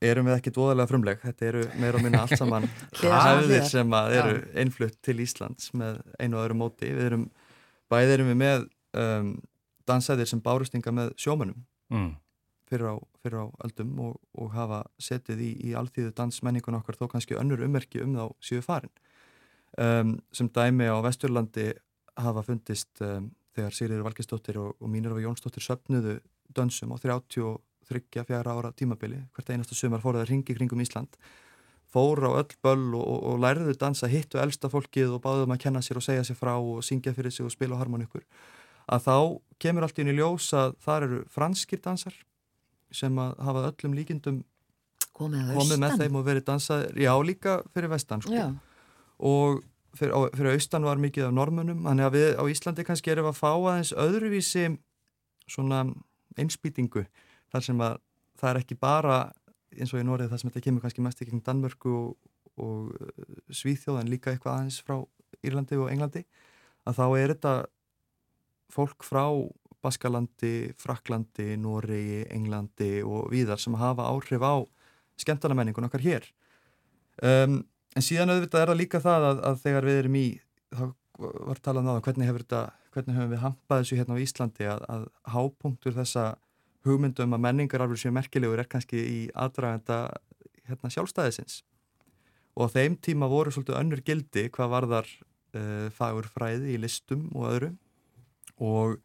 [0.05, 2.67] erum við ekki dvoðalega frumleg þetta eru meira og minna allt saman
[3.01, 3.65] hliðar.
[3.71, 7.25] sem að eru einflutt til Íslands með einu og öðru móti við erum,
[7.93, 8.67] bæði erum við með
[9.01, 9.31] um,
[9.89, 12.17] dansæðir sem bárustinga með sjómanum Mm.
[12.67, 17.05] fyrir á, fyrir á öldum og, og hafa setið í, í alþýðu dansmenningun okkar þó
[17.13, 18.91] kannski önnur ummerki um þá séu farin.
[19.79, 21.69] Um, sem dæmi á Vesturlandi
[22.19, 26.17] hafa fundist um, þegar Sigriður Valgestóttir og, og Mínirfa Jónsdóttir söpnuðu
[26.59, 26.99] dönsum á
[27.91, 31.19] 33 fjara ára tímabili, hvert einasta sumar fóruð að ringi kringum Ísland
[31.93, 35.55] fóru á öll böll og, og, og læriðu dansa hitt og elsta fólkið og báðum
[35.55, 38.25] að kenna sér og segja sér frá og syngja fyrir sig og spila harmonikur
[38.87, 39.17] að þá
[39.63, 42.15] kemur allt í unni ljós að þar eru franskir dansar
[42.95, 44.45] sem að hafa öllum líkindum
[45.17, 48.49] Komið komið með þeim og verið dansað, já líka fyrir vestan sko.
[49.17, 49.63] Og
[49.97, 53.31] fyrir, á, fyrir austan var mikið af normunum, þannig að við á Íslandi kannski erum
[53.31, 54.67] að fá aðeins öðruvísi
[55.49, 55.87] svona
[56.37, 57.07] einspýtingu
[57.53, 57.99] þar sem að
[58.37, 59.19] það er ekki bara
[59.77, 62.33] eins og í Norið þar sem þetta kemur kannski mest í gegn Danmörku og,
[62.63, 65.01] og uh, Svíþjóð en líka eitthvað aðeins frá
[65.45, 66.25] Írlandi og Englandi
[66.87, 67.55] að þá er þetta
[68.73, 69.25] fólk frá
[69.85, 74.65] Baskalandi, Fraklandi, Noregi, Englandi og víðar sem hafa áhrif á
[75.21, 76.27] skemmtana menningun okkar hér.
[77.23, 77.61] Um,
[77.97, 80.25] en síðan auðvitað er það líka það að, að þegar við erum í,
[80.75, 80.83] þá
[81.17, 85.07] var talað náða, hvernig, þetta, hvernig hefur við hampað þessu hérna á Íslandi að, að
[85.37, 86.27] hápunktur þessa
[86.87, 90.01] hugmyndum að menningararfur séu merkilegur er kannski í aðdraganda
[90.67, 91.61] hérna, sjálfstæðisins.
[92.57, 97.75] Og þeim tíma voru svolítið önnur gildi hvað varðar uh, fagurfræði í listum og öðru.
[98.65, 98.97] Og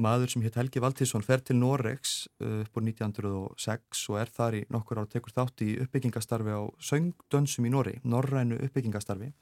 [0.00, 4.56] maður sem hétt Helgi Valtísson fer til Noregs uh, upp á 1906 og er þar
[4.60, 9.34] í nokkur ár tekur þátt í uppbyggingastarfi á söngdönsum í Norri, norrænu uppbyggingastarfi.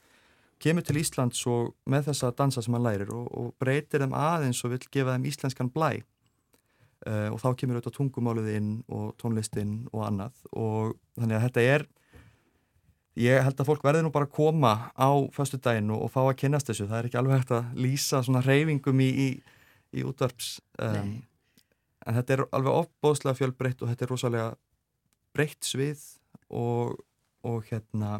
[0.59, 4.63] Kemur til Íslands og með þessa dansa sem hann lærir og, og breytir þeim aðeins
[4.65, 5.91] og vil gefa þeim íslenskan blæ
[7.05, 10.41] uh, og þá kemur auðvitað tungumálið inn og tónlistinn og annað.
[10.55, 11.87] Og þannig að þetta er
[13.17, 16.23] ég held að fólk verði nú bara að koma á förstu daginn og, og fá
[16.27, 16.89] að kynast þessu.
[16.89, 19.29] Það er ekki alveg hægt að lýsa svona reyfingum í, í
[19.97, 21.19] í útvarps um,
[22.07, 24.49] en þetta er alveg opbóðslega fjölbreytt og þetta er rosalega
[25.37, 26.03] breytt svið
[26.55, 26.97] og,
[27.47, 28.19] og hérna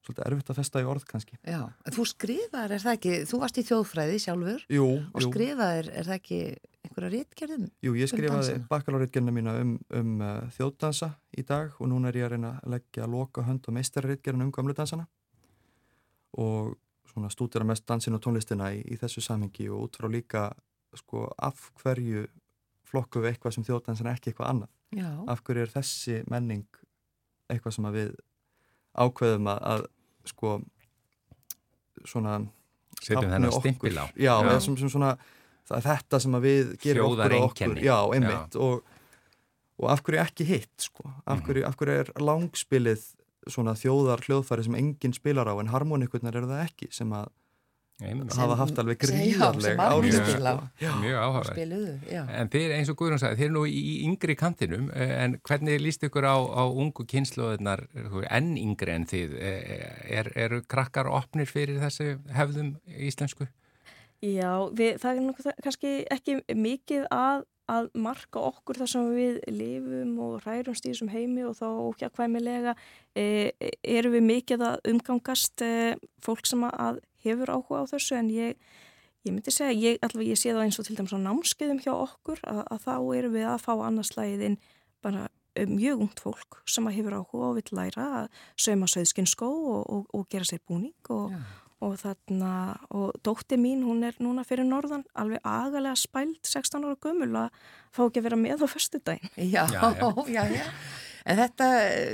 [0.00, 1.36] svolítið erfitt að festa í orð kannski.
[1.44, 1.60] Já,
[1.92, 6.16] þú skrifaðar, er það ekki, þú varst í þjóðfræði sjálfur jú, og skrifaðar, er það
[6.16, 6.40] ekki
[6.86, 7.68] einhverja réttgerðum?
[7.84, 12.20] Jú, ég skrifaði um bakaláriðgerna mína um, um uh, þjóðdansa í dag og núna er
[12.20, 15.06] ég að reyna að leggja að loka hönd og meistarriðgerna um gamludansana
[16.40, 16.76] og
[17.10, 20.50] svona stúdira mest dansin og tónlistina í, í þessu samhengi og út frá líka
[20.96, 22.26] sko af hverju
[22.90, 24.70] flokku við eitthvað sem þjóðdans en ekki eitthvað annað.
[24.96, 25.10] Já.
[25.30, 26.66] Af hverju er þessi menning
[27.50, 28.14] eitthvað sem við
[28.98, 29.84] ákveðum að, að
[30.30, 30.54] sko
[32.08, 32.40] svona
[33.00, 34.04] setjum þennan stimpil á.
[34.14, 34.56] Já, Já.
[34.64, 35.12] Sem, sem svona
[35.70, 37.82] það er þetta sem við gerum okkur og okkur.
[37.86, 38.64] Já, einmitt Já.
[38.66, 38.96] Og,
[39.80, 41.06] og af hverju ekki hitt sko.
[41.24, 41.44] Af mhm.
[41.46, 43.08] hverju, af hverju er langspilið
[43.48, 47.30] svona þjóðar hljóðfæri sem enginn spilar á en harmoníkurnar eru það ekki sem að
[48.00, 50.30] hafa haft alveg gríðarleg áhrif
[51.02, 51.58] mjög áhugaverð
[52.08, 55.80] en þeir eins og Guðrún sagði, þeir eru nú í yngri kantinum eh, en hvernig
[55.82, 57.84] líst ykkur á, á ungu kynsluðunar
[58.30, 59.86] enn yngri en þið eh,
[60.20, 63.48] er, eru krakkar opnir fyrir þessu hefðum íslensku?
[64.20, 69.38] Já, við, það er nú kannski ekki mikið að að marka okkur þar sem við
[69.54, 72.74] lifum og rærumst í þessum heimi og þá okkjakvæmilega
[73.14, 73.24] e,
[73.86, 78.16] eru við mikið að umgangast e, fólk sem að hefur áhuga á þessu.
[78.18, 78.58] En ég,
[79.26, 81.92] ég myndi segja, ég, allavega ég sé það eins og til dæmis á námskeiðum hjá
[81.94, 84.60] okkur að, að þá eru við að fá annarslæðin
[85.04, 89.50] bara um, mjög ungt fólk sem að hefur áhuga og vil læra að sögma söðskinskó
[89.50, 91.36] og, og, og gera sér búning og,
[91.80, 92.52] og þarna,
[92.92, 97.62] og dótti mín hún er núna fyrir norðan alveg agalega spælt 16 ára gömul að
[97.88, 99.32] fá ekki að vera með á förstu daginn.
[99.48, 99.80] Já, já,
[100.36, 100.66] já, já.
[101.24, 101.70] En þetta,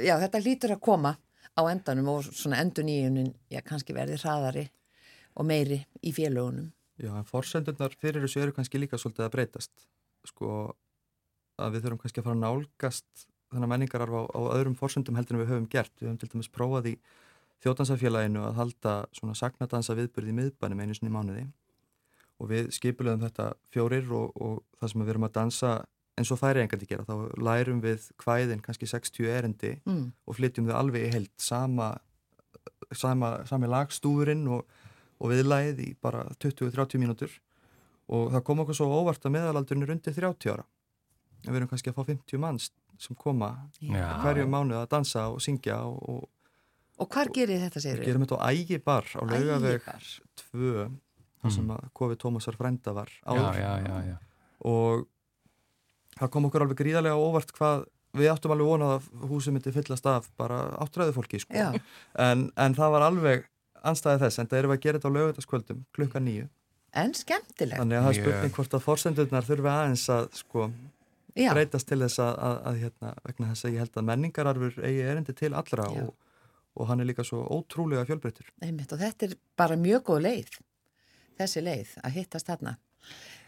[0.07, 1.17] já, þetta lítur að koma
[1.57, 4.67] á endanum og svona endur nýjunin, já, kannski verði hraðari
[5.37, 6.71] og meiri í félagunum.
[7.03, 9.89] Já, en forsendurnar fyrir þessu eru kannski líka svolítið að breytast.
[10.27, 10.77] Sko
[11.61, 15.37] að við þurfum kannski að fara að nálgast þannig menningararf á, á öðrum forsendum heldur
[15.37, 15.93] en við höfum gert.
[16.01, 16.95] Við höfum til dæmis prófað í
[17.65, 21.47] þjótansafélaginu að halda svona sagnadansa viðbyrði í miðbænum einu sinni mánuði
[22.37, 25.77] og við skipulegum þetta fjórir og, og það sem við erum að dansa
[26.17, 27.05] eins og færi engandi gera.
[27.05, 30.05] Þá lærum við hvæðin kannski 60 erendi mm.
[30.25, 31.95] og flytjum þau alveg í held sama,
[32.93, 34.65] sama, sami lagstúrin og
[35.23, 37.37] og viðlæðið í bara 20-30 mínútur
[38.13, 41.71] og það kom okkur svo óvart að meðalaldurinn er undir 30 ára en við erum
[41.71, 44.17] kannski að fá 50 manns sem koma Já.
[44.23, 46.27] hverju mánu að dansa og syngja og,
[46.97, 48.01] og, hvar gerir þetta sér?
[48.01, 49.91] Við gerum þetta á Ægibar á laugaveg
[50.53, 50.87] 2
[51.43, 54.17] þar sem að Kofi Tómasar frænda var áður já, já,
[54.67, 55.05] og
[56.17, 57.85] það kom okkur alveg gríðarlega óvart hvað
[58.17, 61.69] við áttum alveg vonað að húsum myndi fyllast af bara áttræðu fólki sko.
[62.27, 63.47] en, en það var alveg
[63.87, 66.49] anstæði þess, en það eru að gera þetta á lögutaskvöldum klukka nýju.
[66.97, 67.79] En skemmtilegt.
[67.79, 70.69] Þannig að það er spurning hvort að fórsendurnar þurfi aðeins að sko
[71.37, 71.51] Já.
[71.53, 75.03] breytast til þess að, að, að hérna, vegna þess að ég held að menningararfur eigi
[75.05, 76.15] erindi til allra og,
[76.77, 78.53] og hann er líka svo ótrúlega fjölbreytur.
[78.65, 80.61] Einmitt og þetta er bara mjög góð leið,
[81.41, 82.77] þessi leið að hittast þarna.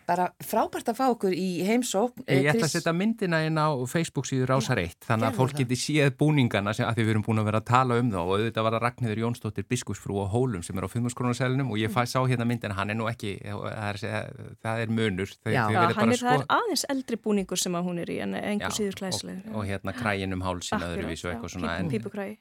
[0.08, 2.22] Bara frábært að fá okkur í heimsókn.
[2.32, 5.76] Ég ætla að setja myndina inn á Facebook síður Rásar 1 þannig að fólk geti
[5.76, 8.16] séð búningana sem að því við erum búin að vera að tala um þá.
[8.22, 11.10] Og auðvitað var að Ragnhildur Jónsdóttir biskusfrú á Hólum sem er á 5.
[11.12, 14.94] skrónarsælunum og ég fæ, sá hérna myndina, hann er nú ekki það er, það er
[14.96, 15.34] munur.
[15.42, 16.36] Þau, Já, Já hann er, sko...
[16.38, 19.68] er aðeins eldri búningur sem að hún er í en engur síður klæslega og, og
[19.68, 22.32] hérna kræin um hálsin öðruvísu eitthvað svona Pípukræi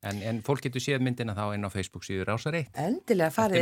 [0.00, 2.70] En, en fólk getur séð myndina þá inn á Facebook síður ásar eitt.
[2.80, 3.60] Endilega farið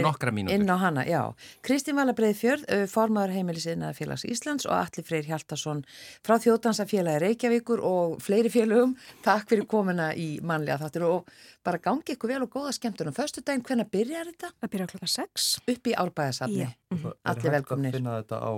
[0.55, 1.23] inn á hana, já.
[1.67, 5.83] Kristín Vala Breiðfjörð, ö, formaður heimilisina félags Íslands og Alli Freyr Hjaltarsson
[6.23, 8.95] frá Þjóðdansafélagi Reykjavíkur og fleiri félögum.
[9.27, 11.27] Takk fyrir komuna í mannlega þáttir og
[11.67, 13.17] bara gangi ykkur vel og góða skemmtunum.
[13.19, 14.53] Föstu daginn, hvenna byrjar þetta?
[14.63, 15.49] Það byrja klokkan 6.
[15.75, 16.69] Upp í árbæðasafni.
[16.69, 16.71] Já.
[16.95, 17.99] Það er Allir hægt að velkomnir.
[17.99, 18.53] finna þetta á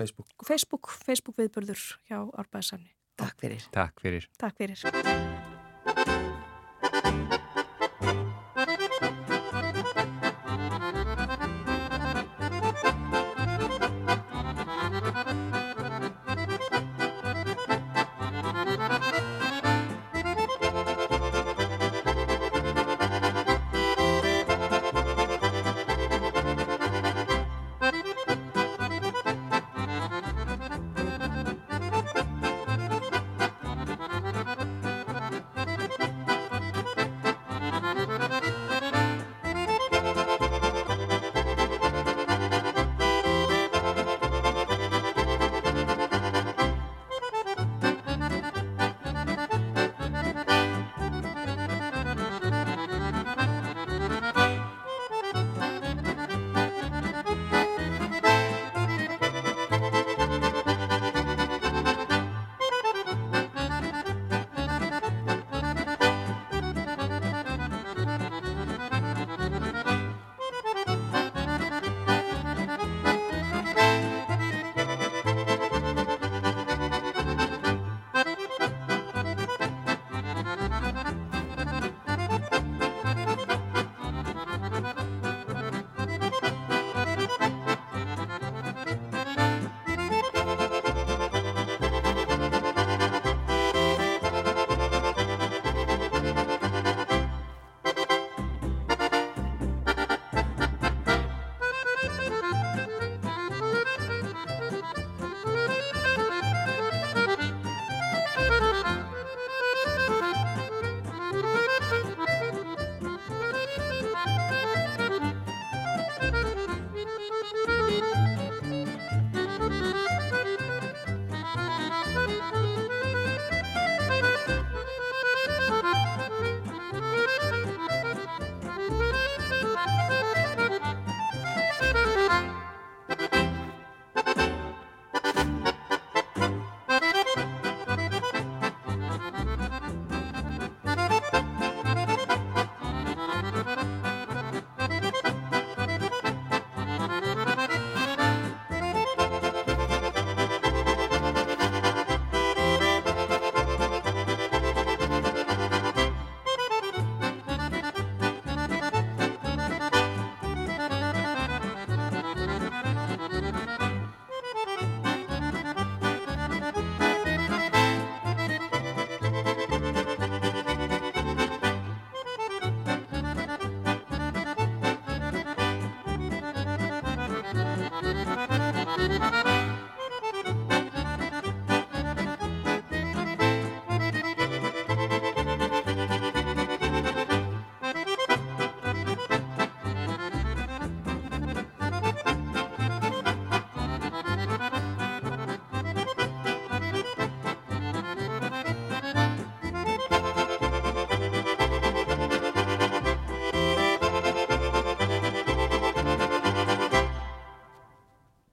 [0.00, 0.32] Facebook.
[0.48, 2.90] Facebook, Facebook viðburður hjá Árbæðisafni.
[3.20, 3.68] Takk fyrir.
[3.76, 4.28] Takk fyrir.
[4.40, 4.80] Takk fyrir.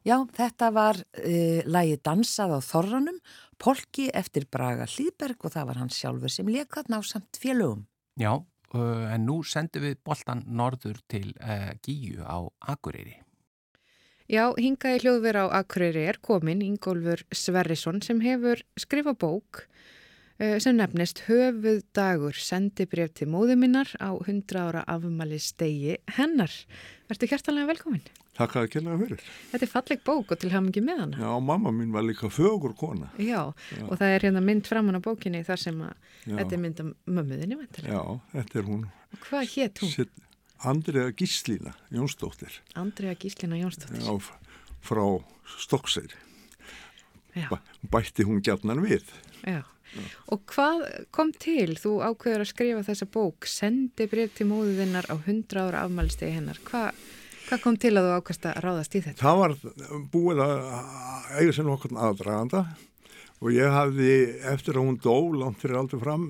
[0.04, 3.20] Já, þetta var uh, lagi dansað á Þorranum,
[3.56, 7.86] Polki eftir Braga Hlýðberg og það var hann sjálfur sem lekat ná samt félögum.
[8.20, 12.44] Já, uh, en nú sendum við boltan norður til uh, Gíu á
[12.74, 13.22] Akureyri.
[14.28, 19.64] Já, hingaði hljóðver á Akureyri er komin Ingólfur Sverrisson sem hefur skrifað bók
[20.40, 26.52] sem nefnist Höfuð dagur sendibref til móðu minnar á 100 ára afmæli stegi hennar.
[27.10, 28.02] Vertu hjertalega velkomin.
[28.34, 29.20] Takk að kella fyrir.
[29.52, 31.20] Þetta er falleg bók og til hafingi með hana.
[31.22, 33.12] Já, mamma mín var líka fögur kona.
[33.22, 33.84] Já, Já.
[33.86, 35.94] og það er hérna mynd framan á bókinni þar sem að
[36.26, 36.36] Já.
[36.40, 37.68] þetta er mynd af mömmuðinni.
[37.86, 38.02] Já,
[38.34, 38.88] þetta er hún.
[39.14, 39.92] Og hvað hétt hún?
[39.94, 40.24] Sitt,
[40.66, 42.58] Andrea Gíslína Jónsdóttir.
[42.74, 44.02] Andrea Gíslina Jónsdóttir.
[44.02, 44.18] Já,
[44.82, 45.06] frá
[45.60, 46.18] Stokkseyri.
[47.94, 49.06] Bætti hún gjarnan við.
[49.46, 49.62] Já.
[50.34, 51.76] Og hvað kom til?
[51.80, 56.62] Þú ákveður að skrifa þessa bók, sendi breyf til móðuðinnar á 100 ára afmælstegi hennar.
[56.70, 56.88] Hva,
[57.48, 59.22] hvað kom til að þú ákvæmst að ráðast í þetta?
[59.22, 59.56] Það var
[60.14, 60.58] búið að
[61.40, 62.66] eiga sér nokkurn aðdraganda
[63.44, 64.14] og ég hafði
[64.54, 66.28] eftir að hún dó langt fyrir aldrei fram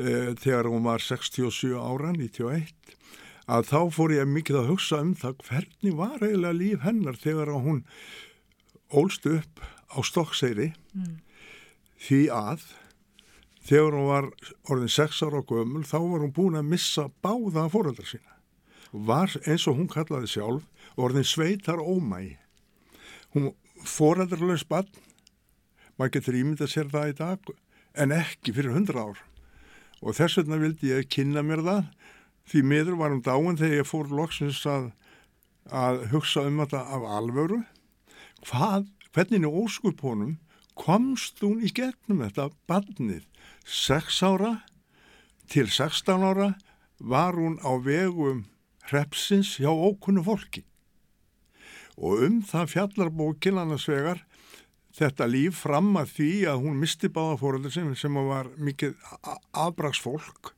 [0.00, 2.72] uh, þegar hún var 67 ára, 91,
[3.48, 7.52] að þá fór ég mikið að hugsa um það hvernig var eiginlega líf hennar þegar
[7.56, 7.82] hún
[8.88, 10.72] ólst upp á Stokkseyri
[11.98, 12.64] því að
[13.68, 14.28] þegar hún var
[14.72, 18.36] orðin 6 ára og gömul þá var hún búin að missa báða fóreldra sína.
[18.92, 22.38] Var eins og hún kallaði sjálf orðin sveitar ómægi
[23.34, 23.52] hún
[23.84, 24.88] fóreldralaus bann
[25.98, 27.50] maður getur ímyndað sér það í dag
[27.98, 29.22] en ekki fyrir 100 ár.
[29.98, 31.88] Og þess vegna vildi ég kynna mér það
[32.48, 34.92] því miður var hún dáin þegar ég fór loksins að,
[35.68, 37.62] að hugsa um þetta af alvöru.
[38.46, 40.36] Hvað, hvernig í óskupunum
[40.78, 43.26] komst hún í gegnum þetta barnið
[43.68, 44.52] 6 ára
[45.52, 46.54] til 16 ára
[46.98, 48.46] var hún á vegum
[48.88, 50.64] hrepsins hjá ókunnu fólki
[51.98, 54.22] og um það fjallar bókin annars vegar
[54.96, 58.96] þetta líf fram að því að hún misti báða fóröldur sem, sem var mikið
[59.52, 60.54] afbraksfólk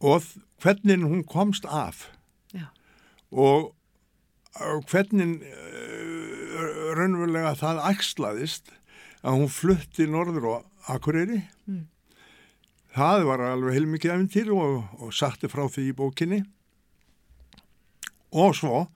[0.00, 0.24] og
[0.64, 2.08] hvernig hún komst af
[2.56, 2.70] Já.
[3.30, 3.74] og
[4.88, 5.44] hvernig
[6.96, 8.72] raunverulega það ægslaðist
[9.20, 10.54] að hún flutti norður á
[10.96, 11.88] Akureyri Mm.
[12.96, 16.40] Það var alveg heilmikið efintýr og, og satti frá því í bókinni.
[18.36, 18.86] Og svo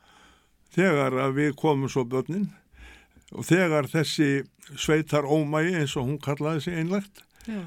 [0.75, 2.49] þegar að við komum svo börnin
[3.31, 4.43] og þegar þessi
[4.79, 7.63] sveitar ómægi eins og hún kallaði sig einlegt Já.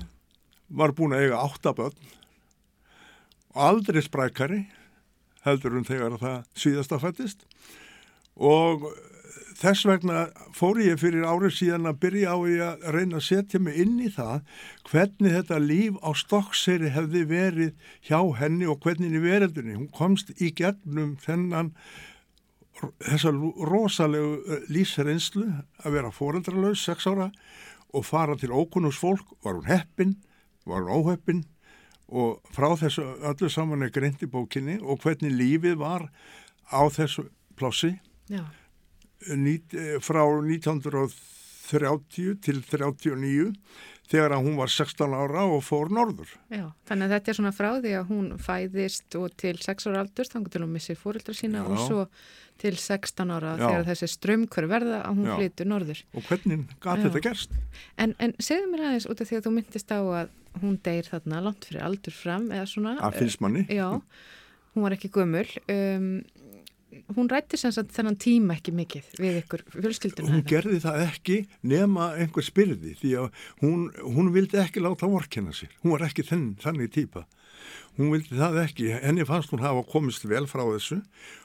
[0.68, 1.96] var búin að eiga átta börn.
[3.54, 4.62] Og aldrei sprækari
[5.46, 7.48] heldur hún þegar það síðasta fættist
[8.34, 8.88] og
[9.64, 10.24] þess vegna
[10.56, 14.00] fór ég fyrir árið síðan að byrja á ég að reyna að setja mig inn
[14.04, 14.42] í það
[14.90, 19.78] hvernig þetta líf á stokkseri hefði verið hjá henni og hvernig í veröldunni.
[19.80, 21.72] Hún komst í gegnum þennan
[23.04, 23.32] þessa
[23.70, 25.46] rosalegu lífsreynslu
[25.84, 27.30] að vera foreldralaus sex ára
[27.94, 30.16] og fara til ókunnus fólk, var hún heppin,
[30.66, 31.44] var hún óheppin
[32.14, 36.10] og frá þessu öllu saman er greint í bókinni og hvernig lífið var
[36.70, 37.96] á þessu plássi
[38.32, 38.44] Já.
[39.30, 43.54] Eh, frá 1930 til 39
[44.12, 46.30] þegar að hún var 16 ára og fór norður.
[46.52, 50.04] Já, þannig að þetta er svona frá því að hún fæðist og til 6 ára
[50.04, 51.70] aldurs, þannig til hún missir fóreldra sína Já.
[51.70, 52.06] og svo
[52.62, 53.64] til 16 ára Já.
[53.64, 56.04] þegar þessi strömmkvör verða að hún flytur norður.
[56.14, 56.94] Og hvernig Já.
[57.08, 57.58] þetta gerst?
[57.98, 61.10] En, en segðu mér aðeins út af því að þú myndist á að hún deyr
[61.10, 63.00] þarna langt fyrir aldur fram eða svona.
[63.02, 63.66] Það finnst manni.
[63.74, 63.90] Já,
[64.76, 65.48] hún var ekki gömul.
[65.72, 66.12] Um,
[67.16, 70.32] hún rætti sem sagt þennan tíma ekki mikið við ykkur fjölskylduna.
[70.34, 71.38] Hún gerði það ekki
[71.70, 75.72] nema einhver spyrði því að hún, hún vildi ekki láta vorkenna sér.
[75.84, 77.26] Hún var ekki þenn, þannig típa.
[78.00, 78.92] Hún vildi það ekki.
[79.04, 81.00] Henni fannst hún hafa komist vel frá þessu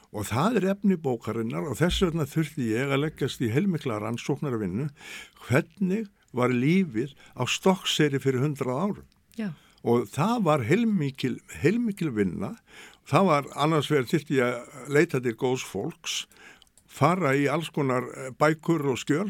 [0.08, 4.88] og það er efni bókarinnar og þess vegna þurfti ég að leggjast í heilmikla rannsóknarvinnu
[5.46, 9.08] hvernig var lífið á stokkseri fyrir hundrað árum.
[9.38, 9.52] Já,
[9.86, 12.54] og það var heilmikil, heilmikil vinna
[13.08, 16.22] það var annars verið þyrfti ég að leita til góðs fólks
[16.88, 19.28] fara í alls konar eh, bækur og skjöl.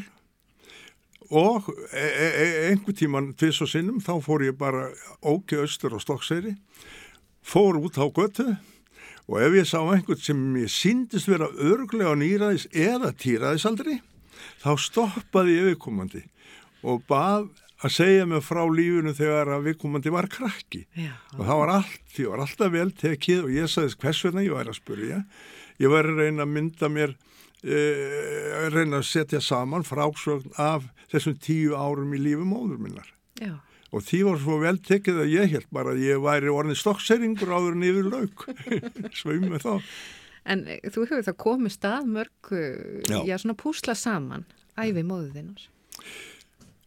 [1.29, 4.87] Og e e e einhver tíman tvis og sinnum þá fór ég bara
[5.21, 6.55] óki austur á Stokkseyri
[7.45, 8.47] fór út á götu
[9.29, 13.99] og ef ég sá einhvern sem ég síndist vera örglega nýraðis eða týraðis aldrei
[14.63, 16.23] þá stoppaði ég viðkomandi
[16.81, 17.49] og bað
[17.79, 22.01] að segja mig frá lífinu þegar að viðkomandi var krakki já, og það var allt,
[22.15, 25.21] því var alltaf vel tekið og ég sagðist hvers vegna ég væri að spurja
[25.79, 27.15] ég væri að reyna að mynda mér
[27.63, 27.79] e,
[28.75, 33.09] reyna að setja saman frásögn af þessum tíu árum í lífi móður minnar
[33.39, 33.55] já.
[33.95, 37.55] og því var svo vel tekið að ég held bara að ég væri orðin stokkseringur
[37.55, 38.47] áður en yfir lauk
[39.21, 39.75] svömi með þá
[40.49, 42.61] En eh, þú hefur það komið stað mörg, já.
[43.11, 43.17] Já.
[43.27, 44.45] já, svona púsla saman,
[44.79, 45.65] æfi móðu þinnar.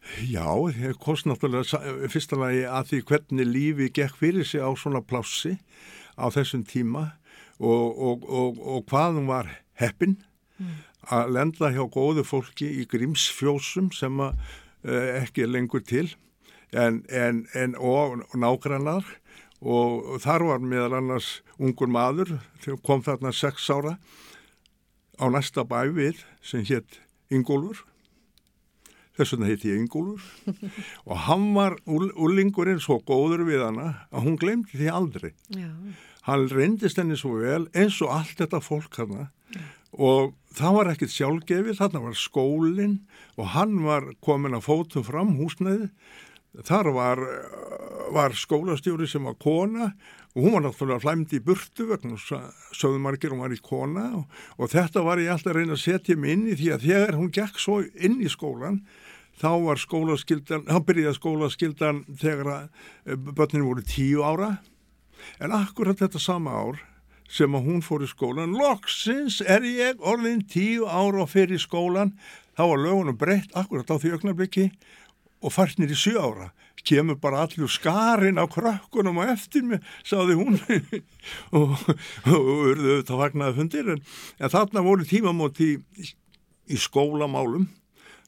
[0.03, 1.79] Já, ég kost náttúrulega
[2.11, 5.55] fyrsta lagi að því hvernig lífi gekk fyrir sig á svona plássi
[6.19, 7.13] á þessum tíma
[7.59, 9.49] og, og, og, og hvað hún var
[9.79, 10.17] heppin.
[11.07, 14.37] Að lenda hjá góðu fólki í grímsfjósum sem að,
[14.87, 16.09] uh, ekki er lengur til
[16.71, 19.07] en, en, en, og, nágrannar.
[19.63, 22.35] Og, þar var meðal annars ungur maður
[22.83, 23.95] kom þarna sex ára
[25.15, 26.99] á næsta bæ við sem hétt
[27.31, 27.85] Ingólfur
[29.17, 30.23] þess vegna heiti ég Ingólfur.
[31.09, 35.31] Og hann var úlingurinn svo góður við hana að hún glemdi því aldrei.
[35.53, 35.69] Já,
[36.27, 39.29] hann reyndist henni svo vel eins og allt þetta fólk hana
[39.93, 42.95] og það var ekkit sjálfgefið þarna var skólinn
[43.37, 45.91] og hann var komin að fótum fram húsnæði
[46.65, 47.21] þar var,
[48.13, 49.91] var skólastjóri sem var kona
[50.33, 54.07] og hún var náttúrulega hlæmdi í burtu vegna sögðum margir hún var í kona.
[54.17, 54.23] Og,
[54.57, 57.17] og þetta var ég alltaf að reyna að setja mig inn í því að þegar
[57.19, 58.79] hún gekk svo inn í skólan
[59.41, 64.57] þá var skólaskildan, þá byrjaði skólaskildan þegar eh, börnin voru tíu ára.
[65.39, 66.81] En akkurat þetta sama ár
[67.33, 72.13] sem að hún fór í skólan loksins er ég orðin tíu ára og fyrir skólan
[72.57, 74.67] þá var lögunum breytt akkurat á því ögnarbyggi
[75.43, 76.51] og farnir í sjö ára.
[76.83, 80.59] Kemur bara allir skarinn á krökkunum og eftir mig, sáði hún.
[81.55, 81.77] Og,
[82.27, 84.03] þetta fagnaði fundir en,
[84.39, 85.77] en þarna voru tímamót í,
[86.67, 87.69] í skólamálum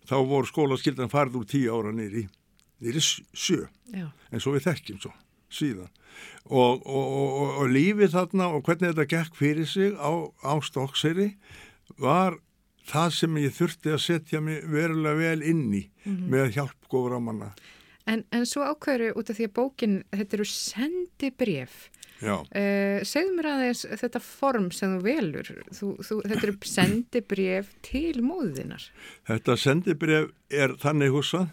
[0.10, 2.26] þá voru skólaskildan farið úr tíu ára nýri
[2.84, 4.10] nýri sjö Já.
[4.32, 5.14] en svo við þekkjum svo
[5.54, 5.92] síðan
[6.46, 10.12] og, og, og, og lífið þarna og hvernig þetta gekk fyrir sig á,
[10.44, 11.32] á stokkseri
[12.02, 12.38] var
[12.86, 17.22] það sem ég þurfti að setja mig verulega vel inn í með hjálp góður á
[17.22, 17.56] manna
[18.06, 21.88] En, en svo ákveður út af því að bókin, þetta eru sendi bref.
[22.24, 25.52] Uh, segðu mér aðeins þetta form sem þú velur.
[25.76, 28.90] Þú, þú, þetta eru sendi bref til móðinar.
[29.28, 31.50] þetta sendibref er þannig húsað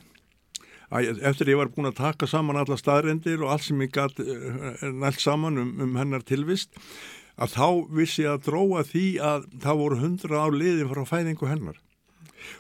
[0.93, 4.21] að eftir ég var búin að taka saman alla staðrendir og allt sem ég gætt
[4.93, 6.77] nælt saman um, um hennar tilvist
[7.41, 11.49] að þá vissi ég að dróa því að það voru hundra á liðin frá fæðingu
[11.49, 11.79] hennar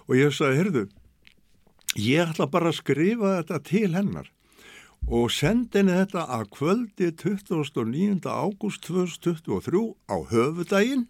[0.09, 0.85] og ég sagði, heyrðu
[2.01, 4.31] ég ætla bara að skrifa þetta til hennar
[5.09, 8.23] og sendi henni þetta að kvöldi 29.
[8.29, 11.09] ágúst 2023 á höfudaginn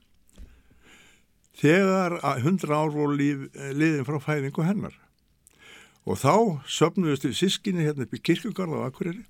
[1.61, 4.95] þegar að 100 ár voru líf, liðin frá fæðingu hennar.
[6.09, 9.23] Og þá söfnuðist við sískinni hérna upp í kirkugarða á Akureyri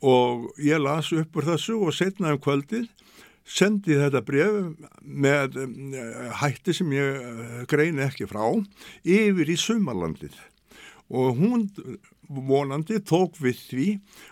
[0.00, 2.88] og ég las upp úr þessu og setna um kvöldið
[3.50, 4.58] sendi þetta bref
[5.02, 5.74] með um,
[6.40, 8.44] hætti sem ég eh, greini ekki frá
[9.02, 10.36] yfir í sumarlandið
[11.10, 11.66] og hún
[12.30, 13.88] vonandi tók við því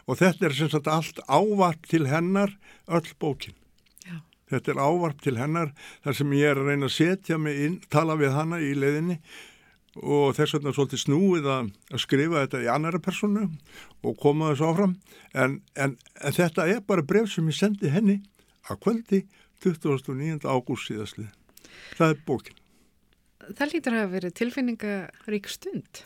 [0.06, 2.54] og þetta er sem sagt allt ávarp til hennar
[2.86, 3.56] öll bókin.
[4.06, 4.22] Já.
[4.54, 5.74] Þetta er ávarp til hennar
[6.06, 9.18] þar sem ég er að reyna að setja mig inn, tala við hana í leiðinni
[9.98, 13.48] og þess vegna svolítið snúið að, að skrifa þetta í annara personu
[14.06, 14.94] og koma þessu áfram
[15.34, 18.20] en, en, en þetta er bara bref sem ég sendi henni
[18.68, 19.24] að kvöldi
[19.64, 20.44] 29.
[20.46, 21.32] ágúst síðastlið.
[21.98, 22.58] Það er bókin.
[23.48, 26.02] Það lítur að hafa verið tilfinningarík stund.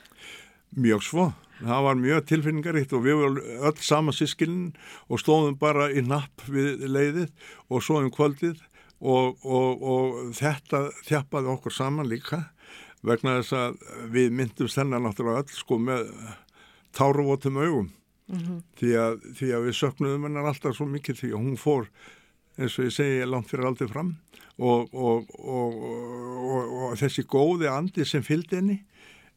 [0.73, 1.31] Mjög svo.
[1.63, 4.73] Það var mjög tilfinningaríkt og við varum öll sama sískilin
[5.07, 7.29] og stóðum bara í napp við leiðið
[7.69, 8.59] og svo um kvöldið
[9.03, 12.41] og, og, og þetta þjappaði okkur saman líka
[13.07, 13.79] vegna þess að
[14.15, 16.11] við myndumst hennar náttúrulega öll sko með
[16.97, 17.93] táruvotum augum
[18.79, 21.89] því, að, því að við söknuðum hennar alltaf svo mikið því að hún fór
[22.59, 24.15] eins og ég segi langt fyrir aldrei fram
[24.63, 28.79] og, og, og, og þessi góði andi sem fylgdi henni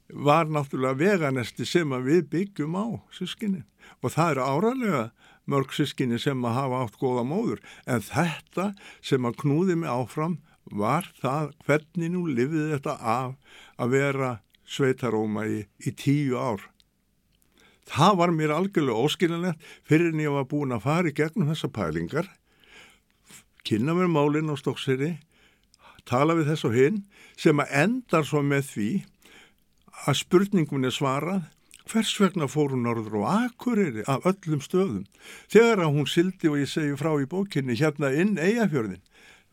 [0.10, 2.86] var náttúrulega veganesti sem við byggjum á
[3.16, 3.64] sískinni
[4.02, 5.04] og það eru áralega
[5.50, 10.40] mörg sískinni sem að hafa átt góða móður en þetta sem að knúði mig áfram
[10.72, 13.36] var það hvernig nú lifið þetta af
[13.78, 14.32] að vera
[14.66, 16.64] sveitaróma í, í tíu ár.
[17.86, 21.70] Það var mér algjörlega óskilinlegt fyrir en ég var búin að fara í gegnum þessa
[21.70, 22.32] pælingar,
[23.66, 25.20] kynna mér málinn á stokkseri,
[26.10, 27.04] tala við þess og hinn
[27.38, 28.90] sem að endar svo með því
[30.06, 31.44] að spurningun er svarað
[31.90, 35.04] hvers vegna fór hún norður og akureyri af öllum stöðum.
[35.54, 39.04] Þegar að hún sildi og ég segi frá í bókinni hérna inn eigafjörðin,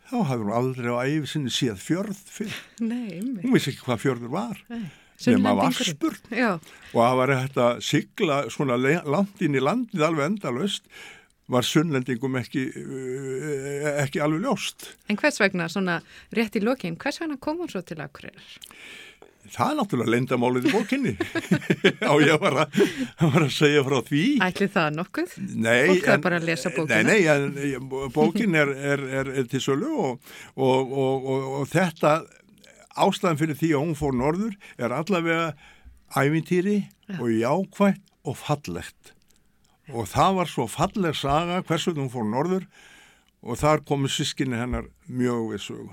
[0.08, 2.58] þá hafði hún aldrei á æfi sinni síðan fjörð fyrir.
[2.80, 3.44] Nei, einmitt.
[3.44, 4.66] Hún vissi ekki hvað fjörður var.
[4.72, 4.84] Nei.
[5.22, 5.68] Nema.
[6.34, 10.88] Já, Og það var að sigla svona langt inn í landið alveg endalaust
[11.52, 14.88] var sunnlendingum ekki, uh, ekki alveg ljóst.
[15.08, 16.00] en hvers vegna, svona
[16.34, 18.58] rétt í lokin, hvers vegna kom hún svo til Akureyrar?
[19.50, 21.12] Það er náttúrulega lendamálið í bókinni.
[22.04, 22.76] Já, ég var að,
[23.20, 24.22] var að segja frá því.
[24.46, 25.32] Ætli það nokkuð?
[25.64, 27.00] Nei, Fólk en- bara að lesa bókina.
[27.08, 32.14] Nei, nei, en, bókin er, er, er, er til sölu og, og, og, og, þetta
[33.02, 35.50] ástæðan fyrir því að hún fór norður er allavega
[36.22, 36.78] ævintýri
[37.18, 39.14] og jákvætt og fallegt.
[39.90, 42.68] Og það var svo falleg saga hversu hún fór norður
[43.42, 45.90] og þar komu sískinni hennar mjög við sögu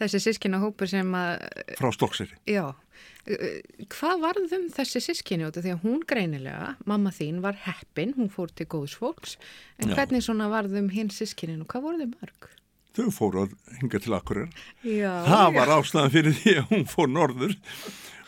[0.00, 1.44] Þessi sískina hópur sem að,
[1.78, 2.34] frá Stokkseri.
[2.50, 3.44] já, uh,
[3.94, 5.02] hvað varðum þessi
[5.60, 9.36] af því að hún greinilega, mamma þín var heppin, hún fór til góðs fólks,
[9.78, 9.94] en Já.
[10.00, 12.50] hvernig svona varðum hinn sískinin og hvað voru þau mörg?
[12.94, 14.66] Þau fóru að hinga til Akureyrar.
[14.86, 17.54] Já, Það var ástæðan fyrir því að hún fór norður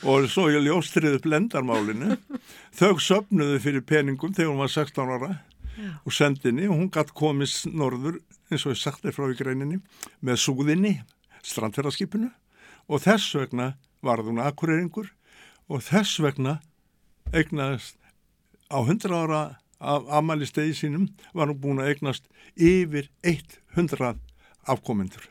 [0.06, 2.16] og svo ég ljóstriði upp lendarmálinu.
[2.74, 5.30] Þau söfnuðu fyrir peningum þegar hún var 16 ára
[6.02, 8.18] og sendinni og hún gatt komist norður
[8.50, 9.78] eins og ég sagt þér frá í greininni
[10.24, 10.92] með súðinni,
[11.46, 12.30] strandferðarskipinu
[12.86, 13.74] og þess vegna
[14.04, 15.12] varð hún akureyringur
[15.68, 16.58] og þess vegna
[17.34, 17.98] eignaðist
[18.70, 19.42] á 100 ára
[19.80, 24.14] af amali stegi sínum var hún búin að eignast yfir 100
[24.66, 25.30] afkomendur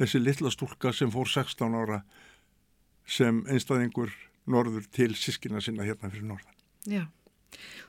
[0.00, 2.02] þessi litla stúlka sem fór 16 ára
[3.10, 4.12] sem einstæðingur
[4.50, 6.56] norður til sískina sinna hérna fyrir norðan.
[6.88, 7.04] Já.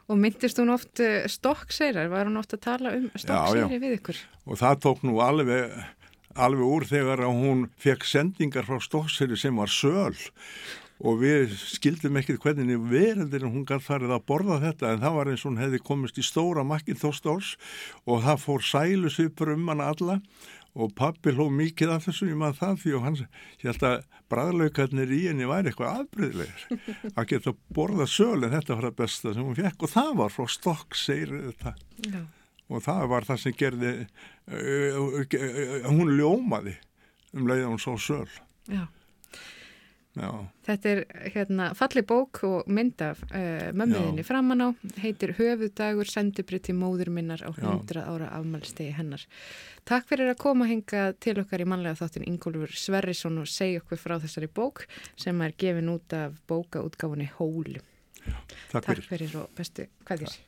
[0.09, 2.09] Og myndist hún oft uh, stokkseirar?
[2.11, 4.21] Var hún oft að tala um stokkseiri við ykkur?
[4.49, 5.75] Og það tók nú alveg,
[6.35, 10.15] alveg úr þegar að hún fekk sendingar frá stokkseri sem var söl.
[11.01, 15.31] Og við skildum ekkert hvernig verðindir hún gæti farið að borða þetta en það var
[15.31, 17.55] eins og hún hefði komist í stóra makkin þóstáls
[18.05, 20.19] og það fór sælusvipur um hann alla.
[20.71, 23.17] Og pappi hló mikið af þessu ég maður það því og hann
[23.65, 23.97] held að
[24.31, 26.61] bræðlaukarnir í henni væri eitthvað afbreyðilegir
[27.17, 30.37] að geta borða söl en þetta var það besta sem hún fekk og það var
[30.37, 31.75] frá stokk segir þetta.
[32.07, 32.21] Já.
[32.71, 36.77] Og það var það sem gerði uh, uh, uh, hún ljómaði
[37.35, 38.27] um leiða hún svo söl
[38.71, 38.87] Já
[40.11, 40.27] Já.
[40.67, 40.99] Þetta er
[41.31, 44.69] hérna falli bók og mynd af uh, mömmuðinni framann á,
[44.99, 49.23] heitir Höfudagur sendibrið til móður minnar á 100 ára afmælstegi hennar.
[49.87, 54.03] Takk fyrir að koma hinga til okkar í manlega þáttin Ingólfur Sverrisson og segja okkur
[54.03, 54.83] frá þessari bók
[55.15, 57.79] sem er gefin út af bókaútgáfunni Hólu.
[58.21, 58.35] Já,
[58.67, 59.07] takk, takk fyrir.
[59.15, 60.41] fyrir og bestu hvaðir.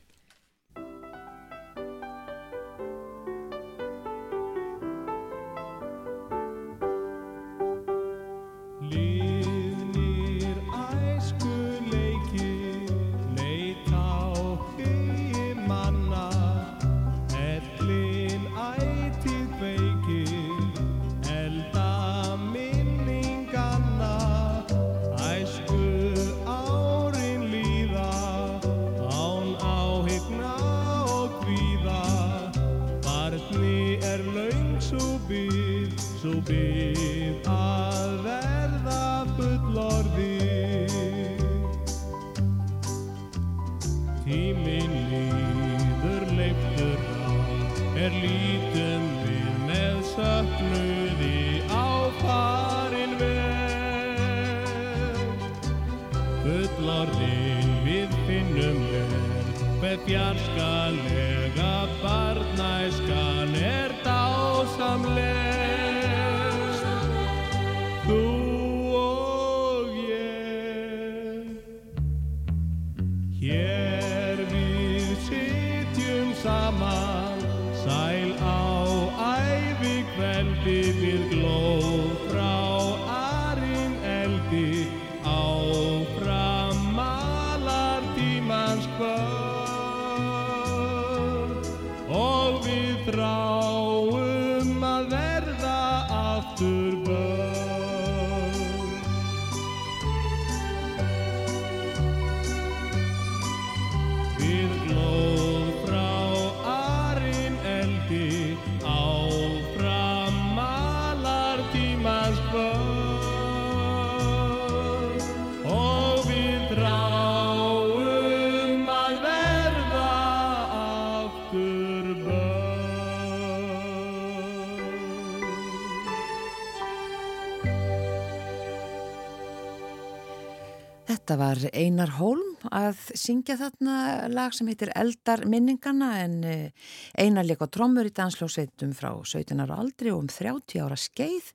[131.34, 133.94] Þetta var Einar Hólm að syngja þarna
[134.30, 139.64] lag sem heitir Eldar minningarna en eh, Einar leik á trommur í danslósveitum frá 17
[139.64, 141.48] ára aldri og um 30 ára skeið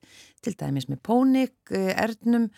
[0.44, 2.50] til dæmis með Pónik, eh, Erdnum,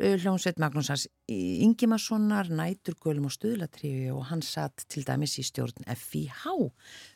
[0.00, 6.42] eh, hljómsveit Magnúsars Ingimarssonar, Næturgölum og Stuðlatriði og hann satt til dæmis í stjórn FIH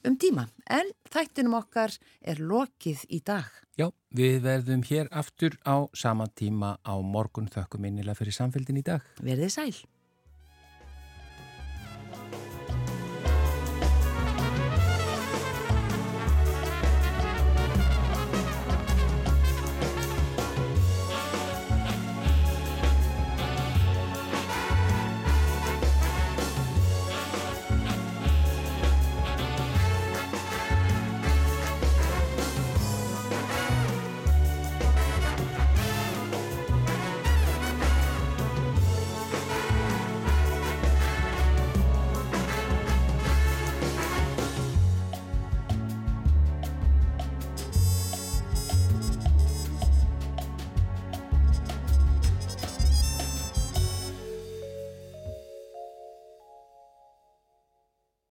[0.08, 0.46] um tíma.
[0.64, 1.92] En þættinum okkar
[2.22, 3.50] er lokið í dag.
[3.76, 8.86] Já, við verðum hér aftur á sama tíma á morgun þökkum innilega fyrir samfélgin í
[8.86, 9.04] dag.
[9.20, 9.76] Verðið sæl.